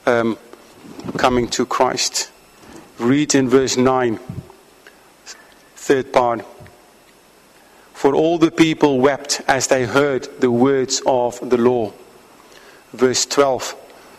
um, 0.06 0.38
coming 1.16 1.48
to 1.48 1.66
Christ. 1.66 2.30
Read 2.98 3.34
in 3.34 3.48
verse 3.48 3.76
9, 3.76 4.18
third 5.76 6.12
part. 6.12 6.46
For 7.92 8.14
all 8.14 8.38
the 8.38 8.52
people 8.52 9.00
wept 9.00 9.42
as 9.48 9.66
they 9.66 9.84
heard 9.84 10.28
the 10.40 10.50
words 10.50 11.02
of 11.04 11.50
the 11.50 11.58
law. 11.58 11.92
Verse 12.92 13.26
12 13.26 13.74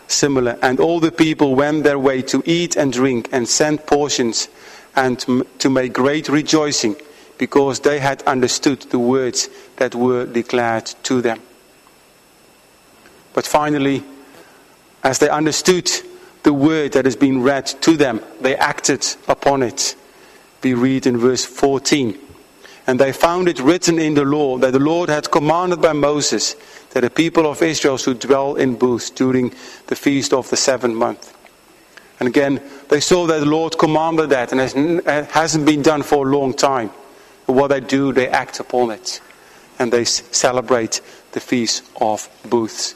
similar. 0.07 0.57
And 0.61 0.79
all 0.79 0.99
the 0.99 1.11
people 1.11 1.55
went 1.55 1.83
their 1.83 1.99
way 1.99 2.21
to 2.23 2.41
eat 2.45 2.75
and 2.75 2.91
drink 2.91 3.29
and 3.31 3.47
send 3.47 3.85
portions 3.85 4.49
and 4.95 5.19
to 5.59 5.69
make 5.69 5.93
great 5.93 6.27
rejoicing 6.27 6.95
because 7.39 7.79
they 7.79 7.99
had 7.99 8.21
understood 8.23 8.81
the 8.81 8.99
words 8.99 9.49
that 9.77 9.95
were 9.95 10.27
declared 10.27 10.85
to 11.01 11.21
them. 11.21 11.41
But 13.33 13.47
finally, 13.47 14.03
as 15.03 15.17
they 15.17 15.29
understood 15.29 15.89
the 16.43 16.53
word 16.53 16.91
that 16.91 17.05
has 17.05 17.15
been 17.15 17.41
read 17.41 17.65
to 17.65 17.95
them, 17.95 18.21
they 18.41 18.55
acted 18.57 19.07
upon 19.27 19.63
it. 19.63 19.95
We 20.61 20.73
read 20.73 21.07
in 21.07 21.17
verse 21.17 21.45
14. 21.45 22.19
And 22.85 22.99
they 22.99 23.13
found 23.13 23.47
it 23.47 23.59
written 23.59 23.99
in 23.99 24.15
the 24.15 24.25
law 24.25 24.57
that 24.57 24.73
the 24.73 24.79
Lord 24.79 25.09
had 25.09 25.31
commanded 25.31 25.81
by 25.81 25.93
Moses 25.93 26.55
that 26.91 27.01
the 27.01 27.09
people 27.09 27.49
of 27.49 27.61
Israel 27.61 27.97
should 27.97 28.19
dwell 28.19 28.55
in 28.55 28.75
booths 28.75 29.09
during 29.09 29.53
the 29.87 29.95
feast 29.95 30.33
of 30.33 30.49
the 30.49 30.57
seventh 30.57 30.95
month. 30.95 31.37
And 32.19 32.27
again, 32.27 32.61
they 32.89 32.99
saw 32.99 33.27
that 33.27 33.39
the 33.39 33.45
Lord 33.45 33.77
commanded 33.77 34.31
that, 34.31 34.51
and 34.51 34.59
it 34.59 35.07
uh, 35.07 35.23
hasn't 35.25 35.65
been 35.65 35.81
done 35.81 36.03
for 36.03 36.27
a 36.27 36.31
long 36.31 36.53
time. 36.53 36.91
What 37.49 37.69
they 37.69 37.79
do, 37.79 38.13
they 38.13 38.27
act 38.27 38.59
upon 38.59 38.91
it, 38.91 39.21
and 39.79 39.91
they 39.91 40.05
celebrate 40.05 41.01
the 41.31 41.39
feast 41.39 41.83
of 41.99 42.29
booths. 42.47 42.93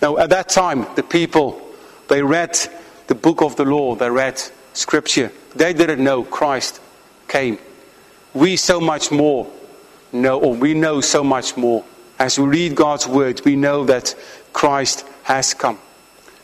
Now, 0.00 0.18
at 0.18 0.30
that 0.30 0.48
time, 0.48 0.86
the 0.94 1.02
people, 1.02 1.60
they 2.08 2.22
read 2.22 2.56
the 3.08 3.14
book 3.14 3.42
of 3.42 3.56
the 3.56 3.64
law, 3.64 3.96
they 3.96 4.10
read 4.10 4.40
scripture. 4.72 5.32
They 5.56 5.72
didn't 5.72 6.02
know 6.02 6.22
Christ 6.22 6.80
came. 7.28 7.58
We 8.34 8.56
so 8.56 8.80
much 8.80 9.10
more 9.10 9.50
know, 10.12 10.40
or 10.40 10.54
we 10.54 10.74
know 10.74 11.00
so 11.00 11.24
much 11.24 11.56
more. 11.56 11.84
As 12.18 12.38
we 12.38 12.46
read 12.46 12.76
God's 12.76 13.06
word, 13.08 13.40
we 13.44 13.56
know 13.56 13.84
that 13.86 14.14
Christ 14.52 15.04
has 15.24 15.54
come. 15.54 15.78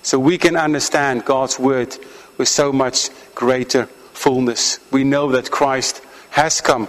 So 0.03 0.19
we 0.19 0.39
can 0.39 0.57
understand 0.57 1.25
God's 1.25 1.59
word 1.59 1.97
with 2.37 2.49
so 2.49 2.73
much 2.73 3.11
greater 3.35 3.87
fullness. 4.13 4.81
We 4.91 5.05
know 5.05 5.31
that 5.33 5.51
Christ 5.51 6.03
has 6.31 6.61
come. 6.61 6.89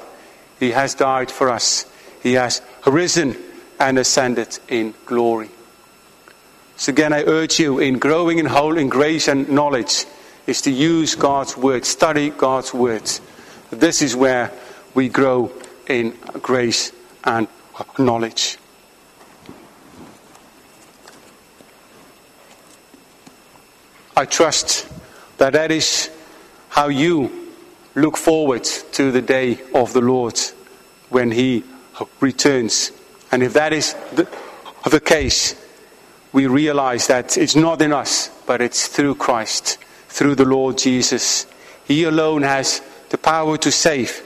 He 0.59 0.71
has 0.71 0.95
died 0.95 1.31
for 1.31 1.49
us. 1.49 1.85
He 2.23 2.33
has 2.33 2.61
risen 2.85 3.35
and 3.79 3.97
ascended 3.97 4.59
in 4.67 4.93
glory. 5.05 5.49
So 6.77 6.91
again, 6.91 7.13
I 7.13 7.23
urge 7.23 7.59
you 7.59 7.79
in 7.79 7.99
growing 7.99 8.39
in 8.39 8.45
whole 8.45 8.77
in 8.77 8.89
grace 8.89 9.27
and 9.27 9.49
knowledge 9.49 10.05
is 10.47 10.61
to 10.61 10.71
use 10.71 11.15
God's 11.15 11.55
word, 11.55 11.85
study 11.85 12.29
God's 12.29 12.73
words. 12.73 13.21
This 13.69 14.01
is 14.01 14.15
where 14.15 14.51
we 14.93 15.09
grow 15.09 15.51
in 15.87 16.17
grace 16.41 16.91
and 17.23 17.47
knowledge. 17.97 18.57
I 24.15 24.25
trust 24.25 24.87
that 25.37 25.53
that 25.53 25.71
is 25.71 26.09
how 26.69 26.89
you 26.89 27.40
look 27.95 28.17
forward 28.17 28.63
to 28.63 29.11
the 29.11 29.21
day 29.21 29.59
of 29.73 29.93
the 29.93 30.01
Lord 30.01 30.39
when 31.09 31.31
He 31.31 31.63
returns. 32.19 32.91
And 33.31 33.43
if 33.43 33.53
that 33.53 33.73
is 33.73 33.93
the, 34.13 34.27
the 34.89 34.99
case, 34.99 35.55
we 36.33 36.47
realize 36.47 37.07
that 37.07 37.37
it's 37.37 37.55
not 37.55 37.81
in 37.81 37.91
us, 37.91 38.29
but 38.45 38.61
it's 38.61 38.87
through 38.87 39.15
Christ, 39.15 39.77
through 40.07 40.35
the 40.35 40.45
Lord 40.45 40.77
Jesus. 40.77 41.45
He 41.85 42.03
alone 42.05 42.43
has 42.43 42.81
the 43.09 43.17
power 43.17 43.57
to 43.57 43.71
save. 43.71 44.23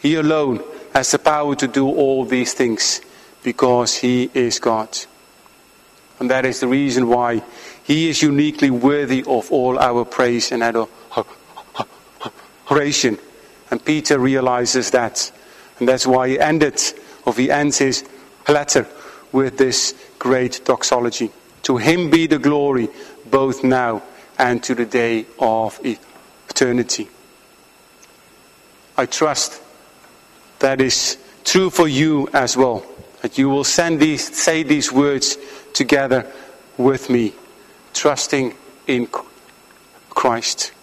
He 0.00 0.16
alone 0.16 0.62
has 0.92 1.12
the 1.12 1.18
power 1.18 1.54
to 1.56 1.68
do 1.68 1.86
all 1.88 2.24
these 2.24 2.52
things 2.54 3.00
because 3.42 3.96
He 3.96 4.30
is 4.34 4.58
God. 4.58 4.98
And 6.18 6.30
that 6.30 6.44
is 6.44 6.60
the 6.60 6.68
reason 6.68 7.08
why 7.08 7.42
He 7.84 8.08
is 8.08 8.22
uniquely 8.22 8.70
worthy 8.70 9.22
of 9.26 9.50
all 9.52 9.78
our 9.78 10.04
praise 10.04 10.50
and 10.50 10.62
adoration. 10.62 11.03
And 12.70 13.84
Peter 13.84 14.18
realizes 14.18 14.90
that. 14.92 15.30
And 15.78 15.88
that's 15.88 16.06
why 16.06 16.28
he 16.28 16.38
ended, 16.38 16.80
or 17.26 17.34
he 17.34 17.50
ends 17.50 17.78
his 17.78 18.04
letter 18.48 18.86
with 19.32 19.58
this 19.58 19.94
great 20.18 20.60
doxology. 20.64 21.30
To 21.64 21.76
him 21.76 22.10
be 22.10 22.26
the 22.26 22.38
glory 22.38 22.88
both 23.26 23.64
now 23.64 24.02
and 24.38 24.62
to 24.64 24.74
the 24.74 24.84
day 24.84 25.26
of 25.38 25.80
eternity. 25.84 27.08
I 28.96 29.06
trust 29.06 29.60
that 30.60 30.80
is 30.80 31.18
true 31.44 31.70
for 31.70 31.88
you 31.88 32.28
as 32.32 32.56
well. 32.56 32.86
That 33.22 33.38
you 33.38 33.48
will 33.48 33.64
send 33.64 34.00
these, 34.00 34.36
say 34.36 34.62
these 34.62 34.92
words 34.92 35.38
together 35.72 36.30
with 36.76 37.08
me, 37.08 37.32
trusting 37.94 38.54
in 38.86 39.08
Christ. 40.10 40.73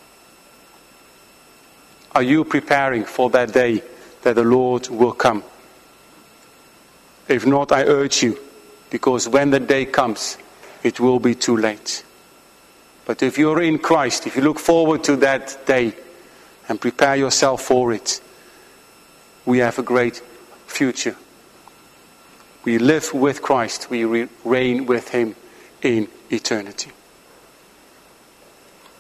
Are 2.14 2.24
you 2.24 2.44
preparing 2.44 3.06
for 3.06 3.30
that 3.30 3.54
day 3.54 3.84
that 4.24 4.36
the 4.36 4.44
Lord 4.44 4.90
will 4.90 5.14
come? 5.14 5.44
If 7.28 7.46
not, 7.46 7.72
I 7.72 7.84
urge 7.84 8.24
you, 8.24 8.38
because 8.90 9.30
when 9.30 9.52
the 9.52 9.60
day 9.60 9.86
comes, 9.86 10.38
it 10.84 11.00
will 11.00 11.20
be 11.20 11.36
too 11.36 11.56
late. 11.56 12.04
But 13.06 13.24
if 13.24 13.38
you're 13.38 13.62
in 13.62 13.80
Christ, 13.80 14.28
if 14.28 14.36
you 14.36 14.42
look 14.42 14.60
forward 14.60 15.04
to 15.06 15.16
that 15.18 15.66
day 15.66 15.94
and 16.68 16.80
prepare 16.80 17.16
yourself 17.16 17.62
for 17.62 17.94
it, 17.94 18.22
we 19.46 19.60
have 19.60 19.80
a 19.80 19.84
great 19.84 20.22
future. 20.68 21.16
We 22.64 22.78
live 22.78 23.14
with 23.14 23.42
Christ, 23.42 23.90
we 23.90 24.28
reign 24.44 24.86
with 24.86 25.10
Him 25.10 25.36
in 25.82 26.08
eternity. 26.30 26.92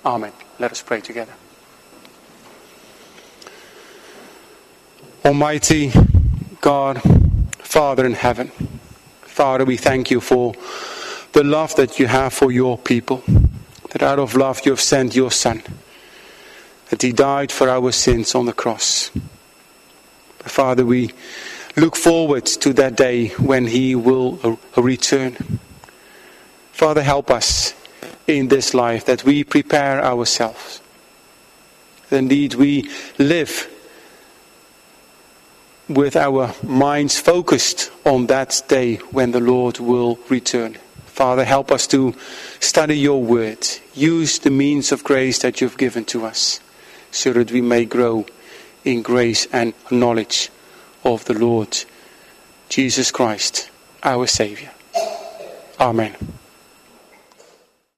Amen. 0.05 0.31
Let 0.57 0.71
us 0.71 0.81
pray 0.81 1.01
together. 1.01 1.33
Almighty 5.23 5.91
God, 6.61 6.99
Father 7.59 8.07
in 8.07 8.13
heaven, 8.13 8.47
Father, 9.21 9.65
we 9.65 9.77
thank 9.77 10.09
you 10.09 10.19
for 10.19 10.53
the 11.33 11.43
love 11.43 11.75
that 11.75 11.99
you 11.99 12.07
have 12.07 12.33
for 12.33 12.51
your 12.51 12.75
people. 12.75 13.23
That 13.91 14.01
out 14.01 14.17
of 14.17 14.35
love 14.35 14.61
you 14.65 14.71
have 14.71 14.81
sent 14.81 15.15
your 15.15 15.29
Son. 15.29 15.61
That 16.89 17.03
he 17.03 17.11
died 17.11 17.51
for 17.51 17.69
our 17.69 17.91
sins 17.91 18.33
on 18.33 18.47
the 18.47 18.53
cross. 18.53 19.11
Father, 20.39 20.85
we 20.85 21.13
look 21.75 21.95
forward 21.95 22.47
to 22.47 22.73
that 22.73 22.97
day 22.97 23.27
when 23.37 23.67
he 23.67 23.93
will 23.93 24.59
return. 24.75 25.59
Father, 26.73 27.03
help 27.03 27.29
us 27.29 27.75
in 28.25 28.47
this 28.47 28.73
life 28.73 29.05
that 29.05 29.23
we 29.23 29.43
prepare 29.43 30.03
ourselves. 30.03 30.81
Indeed, 32.09 32.55
we 32.55 32.89
live 33.19 33.70
with 35.93 36.15
our 36.15 36.53
minds 36.63 37.19
focused 37.19 37.91
on 38.05 38.27
that 38.27 38.61
day 38.67 38.95
when 39.11 39.31
the 39.31 39.39
Lord 39.39 39.79
will 39.79 40.19
return. 40.29 40.77
Father, 41.05 41.45
help 41.45 41.71
us 41.71 41.87
to 41.87 42.15
study 42.59 42.97
your 42.97 43.21
word. 43.21 43.67
Use 43.93 44.39
the 44.39 44.49
means 44.49 44.91
of 44.91 45.03
grace 45.03 45.39
that 45.39 45.61
you've 45.61 45.77
given 45.77 46.05
to 46.05 46.25
us 46.25 46.59
so 47.11 47.33
that 47.33 47.51
we 47.51 47.61
may 47.61 47.85
grow 47.85 48.25
in 48.83 49.01
grace 49.01 49.45
and 49.51 49.73
knowledge 49.91 50.49
of 51.03 51.25
the 51.25 51.33
Lord 51.33 51.85
Jesus 52.69 53.11
Christ, 53.11 53.69
our 54.03 54.27
Savior. 54.27 54.71
Amen. 55.79 56.15